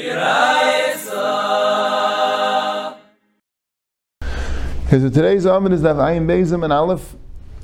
Okay, 0.00 0.14
so 4.88 5.10
today's 5.10 5.44
Amud 5.44 5.72
is 5.72 5.82
Daf 5.82 5.96
Ayin 5.96 6.24
Bezim 6.24 6.64
and 6.64 6.72
Aleph, 6.72 7.14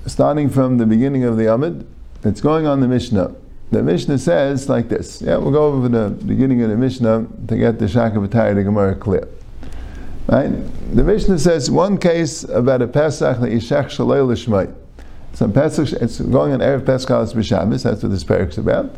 starting 0.04 0.50
from 0.50 0.76
the 0.76 0.84
beginning 0.84 1.24
of 1.24 1.38
the 1.38 1.44
Amud. 1.44 1.86
It's 2.24 2.42
going 2.42 2.66
on 2.66 2.80
the 2.80 2.88
Mishnah. 2.88 3.34
The 3.70 3.82
Mishnah 3.82 4.18
says 4.18 4.68
like 4.68 4.90
this. 4.90 5.22
Yeah, 5.22 5.38
we'll 5.38 5.50
go 5.50 5.64
over 5.64 5.88
the 5.88 6.10
beginning 6.10 6.60
of 6.60 6.68
the 6.68 6.76
Mishnah 6.76 7.26
to 7.48 7.56
get 7.56 7.78
the 7.78 7.88
Shaka 7.88 8.18
B'tayr, 8.18 8.54
the 8.54 8.64
Gemara 8.64 8.94
clear. 8.96 9.26
Right? 10.28 10.50
The 10.94 11.04
Mishnah 11.04 11.38
says 11.38 11.70
one 11.70 11.96
case 11.96 12.44
about 12.44 12.82
a 12.82 12.86
Pesach 12.86 13.40
that 13.40 13.50
Yishach 13.50 13.86
Shalei 13.86 14.26
L'Shmai. 14.26 14.74
So 15.32 15.48
Pesach, 15.48 15.90
it's 16.02 16.20
going 16.20 16.52
on 16.52 16.58
Erev 16.58 16.84
Pesach 16.84 17.08
B'Shabbos, 17.08 17.82
that's 17.84 18.02
what 18.02 18.12
this 18.12 18.24
parak 18.24 18.50
is 18.50 18.58
about. 18.58 18.94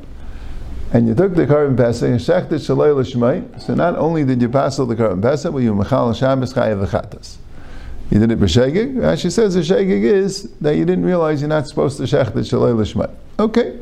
And 0.92 1.06
you 1.06 1.14
took 1.14 1.34
the 1.34 1.46
Karban 1.46 1.76
Pesach, 1.76 2.08
and 2.08 2.18
Shechted 2.18 2.60
Shalei 2.60 2.96
L'Shmai, 2.96 3.60
so 3.60 3.74
not 3.74 3.96
only 3.96 4.24
did 4.24 4.40
you 4.40 4.48
pass 4.48 4.76
the 4.78 4.86
Karban 4.86 5.20
Pesach, 5.20 5.52
but 5.52 5.58
you 5.58 5.74
Mechal 5.74 6.16
Shabbos 6.16 6.54
Chayav 6.54 6.86
V'Chatas. 6.86 7.36
You 8.10 8.20
did 8.20 8.30
it 8.30 8.40
b'shegig. 8.40 8.94
Rashi 8.94 9.30
says 9.30 9.54
the 9.54 9.60
shegig 9.60 10.02
is 10.02 10.50
that 10.60 10.76
you 10.76 10.86
didn't 10.86 11.04
realize 11.04 11.42
you're 11.42 11.48
not 11.48 11.66
supposed 11.66 11.98
to 11.98 12.04
shech 12.04 12.32
the 12.32 12.40
shalei 12.40 12.74
l'shmai. 12.74 13.10
Okay. 13.38 13.78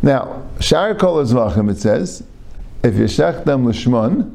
Now, 0.00 0.42
shar 0.58 0.94
kol 0.94 1.16
azvachim 1.16 1.70
it 1.70 1.78
says, 1.78 2.24
if 2.82 2.94
you 2.94 3.04
shech 3.04 3.44
them 3.44 3.66
l'shmon, 3.66 4.34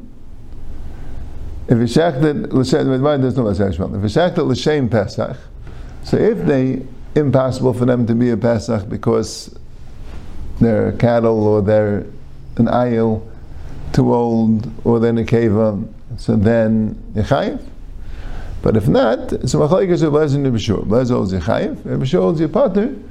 if 1.66 1.78
you 1.78 1.84
shech 1.84 2.22
it 2.22 2.52
l'shem, 2.52 3.20
there's 3.20 3.36
no 3.36 3.44
l'shem 3.44 3.70
If 3.70 4.02
you 4.02 4.20
shech 4.20 4.38
it 4.38 4.42
l'shem 4.42 4.88
pesach, 4.88 5.36
so 6.04 6.16
if 6.16 6.46
they 6.46 6.86
impossible 7.16 7.74
for 7.74 7.86
them 7.86 8.06
to 8.06 8.14
be 8.14 8.30
a 8.30 8.36
pesach 8.36 8.88
because 8.88 9.52
they're 10.60 10.92
cattle 10.92 11.46
or 11.46 11.62
they're 11.62 12.06
an 12.56 12.66
ayil 12.66 13.26
too 13.92 14.14
old 14.14 14.70
or 14.84 15.00
they're 15.00 15.10
a 15.10 15.24
keva, 15.24 15.86
so 16.16 16.36
then 16.36 16.94
yechayiv. 17.14 17.60
But 18.62 18.76
if 18.76 18.88
not, 18.88 19.32
it's 19.32 19.54
machlekes 19.54 20.02
of 20.02 20.12
Lezer 20.12 20.34
and 20.34 20.46
Bishur. 20.46 20.84
Lezer 20.84 21.12
holds 21.12 21.32
Yechayiv, 21.32 21.84
and 21.86 22.02
Bishur 22.02 22.20
holds 22.20 22.40
Yepater. 22.40 23.02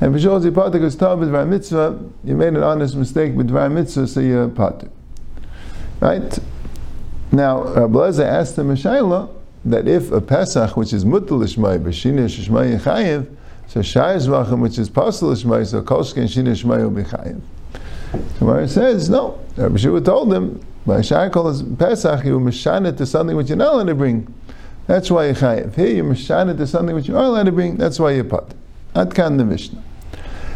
And 0.00 0.14
Bishur 0.14 0.30
holds 0.30 0.44
Yepater 0.44 0.72
because 0.72 0.96
Tav 0.96 1.22
is 1.22 1.28
Mitzvah, 1.28 1.98
you 2.24 2.34
made 2.34 2.54
an 2.54 2.62
honest 2.62 2.96
mistake 2.96 3.34
with 3.34 3.48
Dvar 3.48 3.70
Mitzvah, 3.70 4.08
so 4.08 4.20
you're 4.20 4.48
Pater. 4.48 4.88
Right? 6.00 6.38
Now, 7.30 7.62
Rabbi 7.62 8.22
asked 8.22 8.56
the 8.56 8.62
Mishayla 8.62 9.30
that 9.64 9.86
if 9.86 10.10
a 10.10 10.20
Pesach, 10.20 10.76
which 10.76 10.92
is 10.92 11.04
Mutal 11.04 11.38
Ishmai, 11.38 11.78
Bashina 11.78 12.26
Shishmai 12.26 12.78
Yechayiv, 12.78 13.35
so 13.68 13.82
Shai 13.82 14.16
Zvachim, 14.16 14.60
which 14.60 14.78
is 14.78 14.88
Pasal 14.88 15.32
Ishmai, 15.32 15.66
so 15.66 15.82
Kolshke 15.82 16.18
and 16.18 16.28
Shina 16.28 16.82
will 16.82 16.90
be 16.90 17.02
Chayiv. 17.02 17.40
Says, 18.68 19.10
no. 19.10 19.38
Rabbi 19.56 19.76
Shua 19.76 20.00
told 20.00 20.32
him, 20.32 20.64
by 20.86 21.00
Shai 21.00 21.28
Kol 21.28 21.52
Pesach, 21.78 22.24
you 22.24 22.38
mishana 22.38 22.96
to 22.96 23.04
something 23.04 23.36
which 23.36 23.48
you're 23.48 23.58
not 23.58 23.74
allowed 23.74 23.88
to 23.88 23.94
bring. 23.94 24.32
That's 24.86 25.10
why 25.10 25.26
you're 25.26 25.34
chayiv. 25.34 25.74
Here 25.74 25.88
you're 25.88 26.04
mishana 26.04 26.56
to 26.56 26.66
something 26.66 26.94
which 26.94 27.08
you 27.08 27.16
are 27.16 27.24
allowed 27.24 27.46
to 27.46 27.52
bring. 27.52 27.76
That's 27.76 27.98
why 27.98 28.12
you're. 28.12 28.46
At 28.94 29.12
kan 29.14 29.36
the 29.36 29.44
Mishnah. 29.44 29.82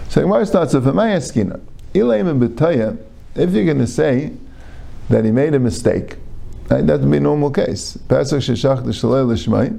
So 0.08 0.22
Gemara 0.22 0.46
starts 0.46 0.74
off. 0.74 0.84
Amaya 0.84 1.18
skina. 1.18 1.60
Ilaim 1.94 2.30
and. 2.30 3.06
If 3.34 3.50
you're 3.50 3.64
going 3.64 3.78
to 3.78 3.86
say 3.86 4.32
that 5.08 5.24
he 5.24 5.32
made 5.32 5.54
a 5.54 5.58
mistake, 5.58 6.16
right, 6.68 6.86
that 6.86 7.00
would 7.00 7.10
be 7.10 7.16
a 7.16 7.20
normal 7.20 7.50
case. 7.50 7.96
Pesach 8.08 8.40
sheshach 8.40 8.84
the 8.84 8.92
shalei 8.92 9.26
l'shmai. 9.26 9.76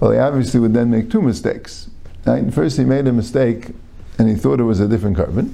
Well, 0.00 0.12
he 0.12 0.18
obviously 0.18 0.60
would 0.60 0.72
then 0.72 0.90
make 0.90 1.10
two 1.10 1.20
mistakes. 1.20 1.90
Right? 2.26 2.52
First, 2.52 2.78
he 2.78 2.84
made 2.84 3.06
a 3.06 3.12
mistake, 3.12 3.70
and 4.18 4.28
he 4.28 4.34
thought 4.34 4.60
it 4.60 4.64
was 4.64 4.80
a 4.80 4.88
different 4.88 5.16
korban. 5.16 5.52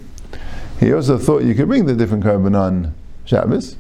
He 0.78 0.92
also 0.92 1.18
thought 1.18 1.42
you 1.42 1.54
could 1.54 1.68
bring 1.68 1.86
the 1.86 1.94
different 1.94 2.24
korban 2.24 2.58
on 2.58 2.94
Shabbos. 3.24 3.77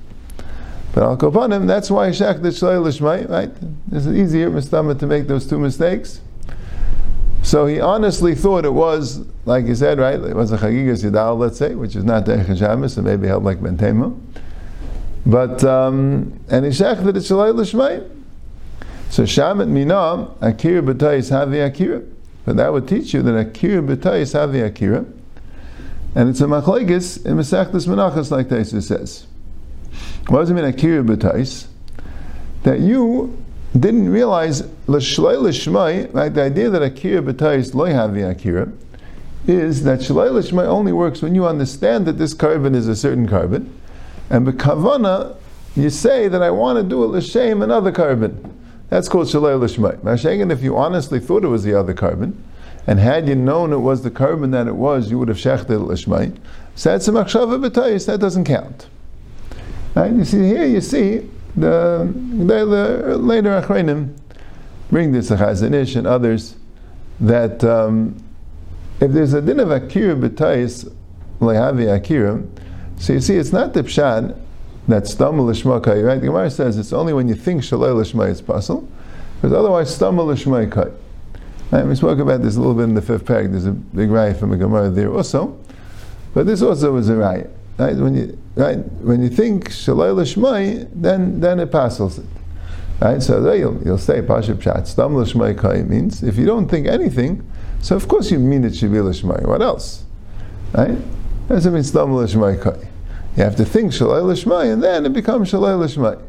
But 0.92 1.04
al 1.04 1.16
kopanim, 1.16 1.66
that's 1.66 1.90
why 1.90 2.10
shach 2.10 2.42
the 2.42 2.48
shalei 2.48 3.30
right? 3.30 3.50
It's 3.92 4.06
easier 4.06 4.50
mistama 4.50 4.98
to 4.98 5.06
make 5.06 5.28
those 5.28 5.46
two 5.48 5.58
mistakes. 5.58 6.20
So 7.42 7.66
he 7.66 7.80
honestly 7.80 8.34
thought 8.34 8.64
it 8.64 8.74
was, 8.74 9.24
like 9.44 9.66
he 9.66 9.74
said, 9.74 9.98
right? 9.98 10.20
It 10.20 10.34
was 10.34 10.52
a 10.52 10.58
chagigas 10.58 11.08
yidal, 11.08 11.38
let's 11.38 11.58
say, 11.58 11.74
which 11.74 11.94
is 11.94 12.04
not 12.04 12.26
the 12.26 12.56
Shabbos, 12.56 12.94
so 12.94 13.02
maybe 13.02 13.28
held 13.28 13.44
like 13.44 13.60
bentema. 13.60 14.18
But 15.24 15.62
um, 15.64 16.38
and 16.48 16.64
he 16.64 16.72
shach 16.72 17.04
the 17.04 17.12
shalei. 17.12 18.10
So 19.10 19.22
shamet 19.22 19.68
mina 19.68 20.28
akira 20.40 20.82
b'tayis 20.82 21.30
havi 21.30 21.64
akira. 21.64 22.02
But 22.44 22.56
that 22.56 22.72
would 22.72 22.88
teach 22.88 23.12
you 23.14 23.22
that 23.22 23.36
akira 23.36 23.82
b'tayis 23.82 24.34
havi 24.34 24.64
akira. 24.66 25.04
And 26.14 26.28
it's 26.28 26.40
a 26.40 26.44
machlekes 26.44 27.24
in 27.24 27.36
Masechtas 27.36 27.86
Menachas, 27.86 28.30
like 28.30 28.48
Taisa 28.48 28.82
says. 28.82 29.26
What 30.28 30.40
does 30.40 30.50
it 30.50 30.54
mean, 30.54 30.64
akira 30.64 31.02
b'tais? 31.02 31.66
That 32.62 32.80
you 32.80 33.42
didn't 33.78 34.08
realize 34.08 34.62
l'shlei 34.86 35.40
l'shmai? 35.40 36.12
The 36.34 36.42
idea 36.42 36.70
that 36.70 36.82
akira 36.82 37.22
b'tais 37.22 37.74
lo 37.74 37.86
the 37.86 38.28
akira 38.28 38.72
is 39.46 39.84
that 39.84 40.00
shlei 40.00 40.32
l'shmai 40.32 40.66
only 40.66 40.92
works 40.92 41.22
when 41.22 41.34
you 41.34 41.46
understand 41.46 42.06
that 42.06 42.18
this 42.18 42.34
korban 42.34 42.74
is 42.74 42.88
a 42.88 42.96
certain 42.96 43.28
korban, 43.28 43.70
and 44.28 44.46
b'kavana 44.46 45.36
you 45.76 45.88
say 45.90 46.26
that 46.26 46.42
I 46.42 46.50
want 46.50 46.78
to 46.78 46.82
do 46.82 47.04
it 47.04 47.08
l'shem 47.08 47.62
another 47.62 47.92
korban. 47.92 48.52
That's 48.90 49.08
called 49.08 49.28
shalei 49.28 49.58
l'shmai. 49.58 49.96
Mashagan, 49.98 50.52
if 50.52 50.62
you 50.62 50.76
honestly 50.76 51.20
thought 51.20 51.44
it 51.44 51.48
was 51.48 51.62
the 51.62 51.74
other 51.74 51.94
korban, 51.94 52.34
and 52.86 52.98
had 52.98 53.28
you 53.28 53.36
known 53.36 53.72
it 53.72 53.78
was 53.78 54.02
the 54.02 54.10
korban 54.10 54.50
that 54.50 54.66
it 54.66 54.74
was, 54.74 55.10
you 55.10 55.18
would 55.18 55.28
have 55.28 55.36
shechted 55.36 55.78
machshava 56.76 57.70
b'tais. 57.70 58.06
That 58.06 58.18
doesn't 58.18 58.44
count. 58.44 58.88
Right? 59.94 60.12
You 60.12 60.24
see 60.24 60.44
here, 60.48 60.66
you 60.66 60.80
see 60.80 61.28
the, 61.56 62.12
the, 62.46 63.16
later 63.16 63.60
Achreinim 63.60 64.16
bring 64.90 65.12
this 65.12 65.30
Chazon 65.30 65.72
Ish 65.72 65.94
and 65.94 66.06
others 66.06 66.56
that 67.20 67.62
um, 67.62 68.16
if 69.00 69.12
there's 69.12 69.34
a 69.34 69.42
din 69.42 69.60
of 69.60 69.70
akira 69.70 70.16
b'tais 70.16 70.92
lehavi 71.38 71.94
akira, 71.94 72.42
so 72.98 73.12
you 73.12 73.20
see 73.20 73.36
it's 73.36 73.52
not 73.52 73.72
the 73.72 73.82
pshat 73.82 74.36
that 74.90 75.06
stumble 75.06 75.46
lishma 75.46 75.82
kai. 75.82 76.00
Right? 76.00 76.20
The 76.20 76.26
Gemara 76.26 76.50
says 76.50 76.78
it's 76.78 76.92
only 76.92 77.12
when 77.12 77.28
you 77.28 77.34
think 77.34 77.62
shalei 77.62 77.94
lishma 77.94 78.28
is 78.28 78.40
possible, 78.42 78.88
because 79.36 79.52
otherwise 79.52 79.94
stumble 79.94 80.26
lishma 80.26 80.70
kai. 80.70 80.90
Right? 81.70 81.86
We 81.86 81.94
spoke 81.94 82.18
about 82.18 82.42
this 82.42 82.56
a 82.56 82.58
little 82.58 82.74
bit 82.74 82.84
in 82.84 82.94
the 82.94 83.02
fifth 83.02 83.24
parak. 83.24 83.50
There's 83.50 83.66
a 83.66 83.72
big 83.72 84.10
riot 84.10 84.36
from 84.38 84.52
a 84.52 84.56
Gemara 84.56 84.90
there 84.90 85.12
also, 85.12 85.58
but 86.34 86.46
this 86.46 86.62
also 86.62 86.92
was 86.92 87.08
a 87.08 87.16
riot. 87.16 87.50
Right? 87.78 87.96
When 87.96 88.14
you 88.14 88.38
right 88.56 88.78
when 89.02 89.22
you 89.22 89.30
think 89.30 89.70
shalai 89.70 90.14
l'shmai, 90.14 90.88
then 90.92 91.40
then 91.40 91.60
it 91.60 91.72
passes 91.72 92.18
it. 92.18 92.26
Right? 93.00 93.22
So 93.22 93.40
there 93.40 93.56
you'll, 93.56 93.82
you'll 93.82 93.98
say 93.98 94.20
pashup 94.20 94.56
pshat 94.56 94.86
stam 94.86 95.56
kai 95.56 95.82
means 95.82 96.22
if 96.22 96.36
you 96.36 96.44
don't 96.44 96.68
think 96.68 96.86
anything, 96.86 97.48
so 97.80 97.96
of 97.96 98.06
course 98.08 98.30
you 98.30 98.38
mean 98.38 98.64
it 98.64 98.76
should 98.76 98.92
be 98.92 99.00
l'shmai. 99.00 99.46
What 99.46 99.62
else? 99.62 100.04
Right? 100.74 100.98
Doesn't 101.48 101.72
mean 101.72 101.82
stam 101.82 102.14
l'shmai 102.14 102.60
kai. 102.60 102.88
You 103.36 103.44
have 103.44 103.56
to 103.56 103.64
think 103.64 103.92
shalai 103.92 104.22
l'shmai, 104.22 104.72
and 104.72 104.82
then 104.82 105.06
it 105.06 105.12
becomes 105.12 105.50
shalai 105.50 105.78
l'shmai. 105.78 106.20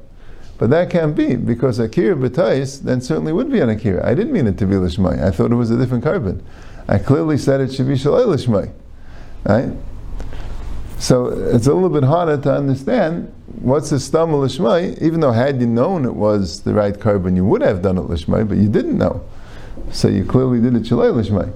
But 0.58 0.70
that 0.70 0.90
can't 0.90 1.16
be 1.16 1.36
because 1.36 1.80
akira 1.80 2.16
b'tais 2.16 2.82
then 2.82 3.02
certainly 3.02 3.34
would 3.34 3.52
be 3.52 3.60
an 3.60 3.70
akira. 3.70 4.08
I 4.08 4.14
didn't 4.14 4.34
mean 4.34 4.48
it 4.48 4.58
to 4.60 4.68
be 4.68 4.76
l'shmai. 4.76 5.24
I 5.24 5.32
thought 5.32 5.52
it 5.52 5.56
was 5.56 5.72
a 5.72 5.78
different 5.78 6.04
korban. 6.04 6.42
I 6.88 6.98
clearly 7.00 7.38
said 7.38 7.62
it 7.62 7.74
should 7.74 7.88
be 7.88 7.96
shalai 7.96 8.26
l'shmai. 8.28 8.72
Right? 9.46 9.74
So 11.02 11.30
it's 11.30 11.66
a 11.66 11.74
little 11.74 11.90
bit 11.90 12.04
harder 12.04 12.38
to 12.38 12.54
understand 12.54 13.34
what's 13.60 13.90
the 13.90 14.00
stam 14.00 14.30
lishmai, 14.30 15.02
even 15.02 15.20
though 15.20 15.32
had 15.32 15.60
you 15.60 15.66
known 15.66 16.06
it 16.06 16.14
was 16.14 16.62
the 16.62 16.76
right 16.76 16.94
korban, 16.94 17.36
you 17.36 17.44
would 17.44 17.62
have 17.62 17.82
done 17.82 17.98
it 17.98 18.02
lishmai, 18.02 18.48
but 18.48 18.58
you 18.58 18.70
didn't 18.70 19.00
know. 19.00 19.24
So 19.92 20.10
you 20.10 20.24
clearly 20.24 20.62
did 20.62 20.76
it 20.76 20.84
shalei 20.84 21.12
lishmai. 21.12 21.52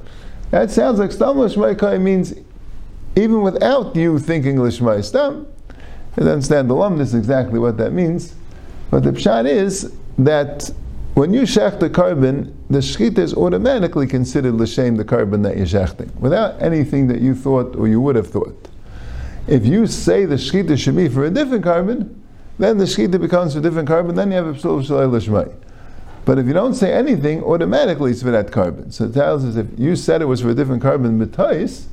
That 0.50 0.72
sounds 0.72 0.98
like 0.98 1.12
stam 1.12 1.36
lishmai 1.36 2.02
means 2.02 2.34
even 3.16 3.42
without 3.42 3.96
you 3.96 4.20
thinking 4.20 4.58
lishmai 4.58 5.04
stam. 5.04 5.48
You 6.18 6.30
understand 6.30 6.70
the 6.70 6.76
lumnus 6.76 7.14
exactly 7.14 7.60
what 7.60 7.78
that 7.78 7.92
means. 7.92 8.36
But 8.90 9.04
the 9.04 9.12
pshat 9.12 9.50
is 9.50 9.94
that 10.18 10.72
when 11.16 11.34
you 11.34 11.42
shech 11.42 11.80
the 11.80 11.90
korban, 11.90 12.54
the 12.70 12.80
shechita 12.80 13.20
is 13.20 13.34
automatically 13.34 14.08
considered 14.08 14.56
l'shem 14.56 14.98
the 14.98 15.06
korban 15.06 15.44
that 15.44 15.58
you're 15.58 15.66
shechting, 15.66 16.14
without 16.16 16.62
anything 16.62 17.08
that 17.08 17.22
you 17.22 17.34
thought 17.36 17.76
or 17.76 17.88
you 17.88 18.02
would 18.02 18.16
have 18.16 18.28
thought. 18.28 18.68
If 19.48 19.66
you 19.66 19.88
say 19.88 20.26
the 20.26 20.36
shechita 20.36 20.78
should 20.78 20.96
be 20.96 21.08
for 21.08 21.26
a 21.26 21.30
different 21.30 21.64
korban, 21.64 22.14
then 22.60 22.78
the 22.78 22.86
shechita 22.86 23.20
becomes 23.20 23.56
a 23.56 23.62
different 23.62 23.88
korban, 23.88 24.16
then 24.16 24.32
you 24.32 24.38
have 24.38 24.48
a 24.48 24.54
psul 24.54 24.86
shalei 24.86 25.12
l'shmai. 25.12 25.54
But 26.26 26.40
if 26.40 26.48
you 26.48 26.54
don't 26.54 26.74
say 26.74 26.92
anything, 26.92 27.44
automatically 27.44 28.12
it's 28.12 28.24
for 28.24 28.32
that 28.32 28.48
korban. 28.48 28.92
So 28.92 29.06
it 29.06 29.14
tells 29.14 29.46
us 29.46 29.56
if 29.56 29.68
you 29.78 29.96
said 29.96 30.22
it 30.22 30.26
was 30.26 30.42
for 30.42 30.50
a 30.50 30.56
different 30.56 30.84
korban 30.84 31.24
mitais, 31.24 31.86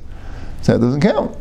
so 0.63 0.73
that 0.73 0.79
doesn't 0.79 1.01
count. 1.01 1.37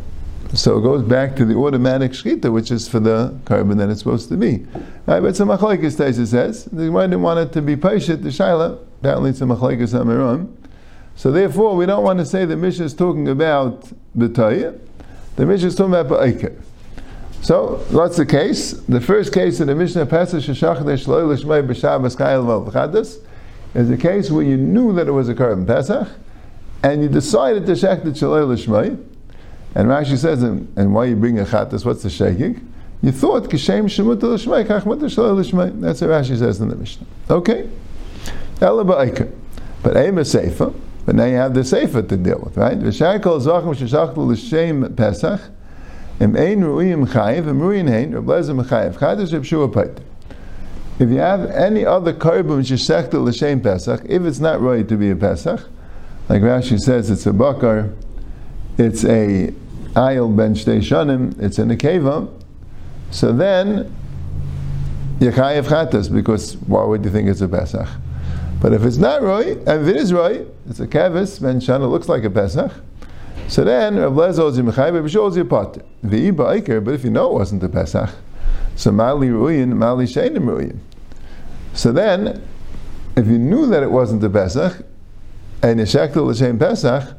So 0.55 0.77
it 0.77 0.83
goes 0.83 1.03
back 1.03 1.35
to 1.37 1.47
the 1.47 1.55
automatic 1.55 2.13
shechita, 2.13 2.53
which 2.53 2.71
is 2.71 2.87
for 2.87 3.01
the 3.01 3.39
korban 3.45 3.79
that 3.79 3.89
it's 3.89 4.01
supposed 4.01 4.29
to 4.29 4.37
be. 4.37 4.67
Right, 5.07 5.21
but 5.21 5.35
some 5.35 5.49
machlekes 5.49 5.97
Taisa 5.97 6.27
says 6.27 6.65
the 6.67 6.87
Gemara 6.87 7.09
didn't 7.09 7.23
want 7.23 7.41
it 7.41 7.53
to 7.53 7.63
be 7.63 7.75
paishet 7.75 8.23
the 8.23 8.29
shaila. 8.29 8.79
Apparently, 9.01 9.31
it's 9.31 9.41
a 9.41 9.45
machlekes 9.45 9.95
amiram. 9.95 10.55
So 11.17 11.31
therefore, 11.31 11.75
we 11.77 11.87
don't 11.87 12.05
want 12.05 12.19
to 12.19 12.27
say 12.27 12.45
the 12.45 12.57
Mishnah 12.57 12.85
is 12.85 12.95
talking 12.95 13.29
about 13.29 13.91
the 14.15 14.29
The 15.37 15.47
Mishnah 15.47 15.69
is 15.69 15.75
talking 15.75 15.95
about 15.95 16.21
Ba'ikir. 16.21 16.61
So, 17.43 17.85
what's 17.91 18.17
the 18.17 18.27
case? 18.27 18.73
The 18.73 19.01
first 19.01 19.33
case 19.33 19.61
in 19.61 19.67
the 19.67 19.75
Mishnah 19.75 20.07
Pesach 20.07 20.43
Sheshach 20.43 20.79
Shloi 20.79 21.37
Lishmei 21.37 21.67
B'Shabbos 21.67 22.17
Kayel 22.17 22.71
V'Chadas 22.71 23.19
is 23.75 23.91
a 23.91 23.97
case 23.97 24.31
where 24.31 24.45
you 24.45 24.57
knew 24.57 24.93
that 24.95 25.09
it 25.09 25.13
was 25.13 25.29
a 25.29 25.35
Korban 25.35 25.67
Pesach, 25.67 26.09
and 26.83 27.03
you 27.03 27.09
decided 27.09 27.67
to 27.67 27.73
shech 27.73 28.05
the 28.05 28.11
Shloi 28.11 28.47
Lishmei, 28.47 29.03
and 29.75 29.89
Rashi 29.89 30.19
says, 30.19 30.43
and, 30.43 30.73
and 30.77 30.95
why 30.95 31.07
you 31.07 31.17
bring 31.17 31.39
a 31.39 31.45
Chatas, 31.45 31.85
what's 31.85 32.03
the 32.03 32.11
shaking? 32.11 32.73
You 33.03 33.11
thought 33.11 33.45
Kishem 33.45 33.85
Shemut 33.85 34.21
Lishmei, 34.21 34.65
Kach 34.67 34.87
Mut 34.87 34.99
Shloi 34.99 35.43
Lishmei. 35.43 35.81
That's 35.81 36.01
what 36.01 36.11
Rashi 36.11 36.39
says 36.39 36.61
in 36.61 36.69
the 36.69 36.77
Mishnah. 36.77 37.07
Okay? 37.31 37.69
Ela 38.61 38.85
Ba'ikah. 38.85 39.33
But 39.83 39.97
Aim 39.97 40.19
is 40.19 40.31
Sefer, 40.31 40.73
but 41.05 41.17
now 41.17 41.25
you 41.25 41.35
have 41.37 41.55
the 41.55 41.65
Sefer 41.65 42.03
to 42.03 42.17
deal 42.17 42.39
with, 42.39 42.57
right? 42.57 42.79
V'shakol 42.79 43.41
Zachem 43.41 43.75
Sheshach 43.75 44.17
L'Shem 44.17 44.95
Pesach, 44.95 45.41
If 46.21 46.31
you 51.11 51.19
have 51.19 51.51
any 51.51 51.85
other 51.85 52.13
korban 52.13 52.61
shechta 52.61 53.15
l'shem 53.15 53.61
Pesach, 53.61 54.03
if 54.05 54.23
it's 54.23 54.39
not 54.39 54.61
right 54.61 54.87
to 54.89 54.97
be 54.97 55.11
a 55.11 55.17
Pesach, 55.17 55.69
like 56.29 56.43
Rashi 56.43 56.79
says, 56.79 57.11
it's 57.11 57.27
a 57.27 57.33
bakar, 57.33 57.91
it's 58.79 59.05
a 59.05 59.53
ayil 59.95 60.35
ben 60.37 60.55
shtei 60.55 60.79
shanim, 60.79 61.41
it's 61.41 61.59
in 61.59 61.71
a 61.71 61.77
nekeva, 61.77 62.29
so 63.11 63.33
then 63.33 63.95
yechayev 65.19 65.65
chatas, 65.65 66.13
because 66.13 66.57
why 66.57 66.85
would 66.85 67.05
you 67.05 67.11
think 67.11 67.29
it's 67.29 67.41
a 67.41 67.49
Pesach? 67.49 67.89
But 68.61 68.73
if 68.73 68.85
it's 68.85 68.97
not 68.97 69.23
right, 69.23 69.57
and 69.57 69.83
if 69.83 69.89
it 69.89 69.97
is 69.97 70.13
right, 70.13 70.47
it's 70.69 70.81
a 70.81 70.87
kevis 70.87 71.41
ben 71.41 71.61
shana, 71.61 71.91
looks 71.91 72.09
like 72.09 72.25
a 72.25 72.31
Pesach, 72.31 72.73
so 73.49 73.65
then 73.65 73.97
Rav 73.97 74.13
Lezer 74.13 74.51
Ozi 74.51 74.63
Mechai, 74.67 74.95
Rav 74.95 75.05
Ozi 75.05 75.49
Potter. 75.49 75.83
V'iba 76.05 76.61
Iker, 76.61 76.83
but 76.83 76.95
if 76.95 77.05
you 77.05 77.11
know 77.11 77.31
it 77.31 77.35
wasn't 77.35 77.61
the 77.61 77.69
Pesach, 77.69 78.11
so 78.77 78.91
Mali 78.91 79.29
Ruyin, 79.29 79.69
Mali 79.69 80.07
Sheinim 80.07 80.45
Ruyin. 80.45 80.79
So 81.75 81.93
then, 81.93 82.43
if 83.17 83.27
you 83.27 83.39
knew 83.39 83.67
that 83.67 83.83
it 83.83 83.91
wasn't 83.91 84.23
the 84.23 84.31
Pesach, 84.31 84.83
and 85.63 85.81
you 85.81 85.87
shektel 85.87 86.27
l'shem 86.27 86.59
Pesach, 86.59 87.15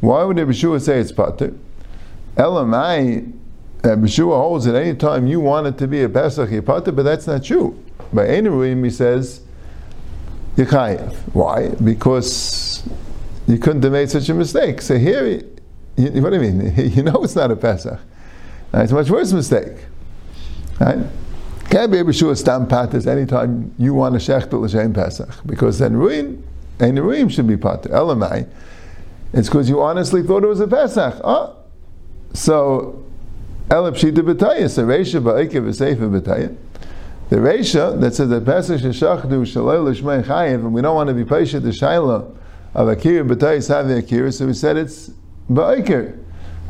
why 0.00 0.24
would 0.24 0.38
Rav 0.38 0.54
Shua 0.54 0.78
say 0.80 0.98
it's 0.98 1.12
Potter? 1.12 1.54
Elamai, 2.38 3.32
uh, 3.84 3.96
Rav 3.96 4.10
Shua 4.10 4.36
holds 4.36 4.64
that 4.64 4.76
any 4.76 4.96
time 4.96 5.26
you 5.26 5.40
want 5.40 5.66
it 5.66 5.76
to 5.78 5.88
be 5.88 6.02
a 6.02 6.08
Pesach, 6.08 6.64
Potter, 6.64 6.92
but 6.92 7.02
that's 7.02 7.26
not 7.26 7.42
true. 7.42 7.82
By 8.12 8.28
Ein 8.28 8.44
Ruyin, 8.44 8.82
he 8.84 8.90
says, 8.90 9.42
Yechayev. 10.56 11.14
Why? 11.34 11.70
Because 11.82 12.88
you 13.48 13.58
couldn't 13.58 13.82
have 13.82 13.92
made 13.92 14.10
such 14.10 14.28
a 14.28 14.34
mistake. 14.34 14.80
So 14.82 14.98
here, 14.98 15.42
you, 15.96 16.22
what 16.22 16.30
do 16.30 16.38
mean? 16.38 16.74
You 16.94 17.02
know 17.02 17.22
it's 17.24 17.34
not 17.34 17.50
a 17.50 17.56
Pesach. 17.56 17.98
Right? 18.72 18.82
It's 18.82 18.92
a 18.92 18.94
much 18.94 19.10
worse 19.10 19.32
mistake. 19.32 19.86
Right? 20.80 20.98
Can't 21.70 21.92
be 21.92 21.98
to 22.02 22.34
stam 22.34 22.66
patas 22.66 23.06
anytime 23.06 23.74
you 23.78 23.94
want 23.94 24.14
a 24.14 24.18
shechtel 24.18 24.62
l'shem 24.62 24.94
Pesach 24.94 25.28
because 25.44 25.78
then 25.78 25.94
ruin 25.96 26.42
and 26.78 26.96
ruim 26.96 27.30
should 27.30 27.46
be 27.46 27.56
pater. 27.56 27.90
Elamai, 27.90 28.48
it's 29.32 29.48
because 29.48 29.68
you 29.68 29.82
honestly 29.82 30.22
thought 30.22 30.44
it 30.44 30.46
was 30.46 30.60
a 30.60 30.66
Pesach. 30.66 31.20
Oh, 31.22 31.57
so 32.32 33.04
elab 33.68 33.96
shita 33.96 34.18
b'tayah. 34.18 34.70
So 34.70 34.84
reisha 34.84 35.22
ba'ikev 35.22 35.64
v'seifa 35.68 36.20
b'tayah. 36.20 36.56
The 37.30 37.36
reisha 37.36 38.00
that 38.00 38.14
says 38.14 38.28
that 38.30 38.44
Pesach 38.44 38.80
sheshachdu 38.80 39.42
shalei 39.42 39.84
l'shmei 39.84 40.22
chayiv, 40.24 40.54
and 40.54 40.72
we 40.72 40.82
don't 40.82 40.94
want 40.94 41.08
to 41.08 41.14
be 41.14 41.24
patient 41.24 41.64
the 41.64 41.70
shaila 41.70 42.36
of 42.74 42.88
akira 42.88 43.24
b'tayah 43.24 43.58
savi 43.58 43.98
akira, 43.98 44.32
so 44.32 44.46
we 44.46 44.54
said 44.54 44.76
it's 44.76 45.10
Ba'ikir. 45.50 46.18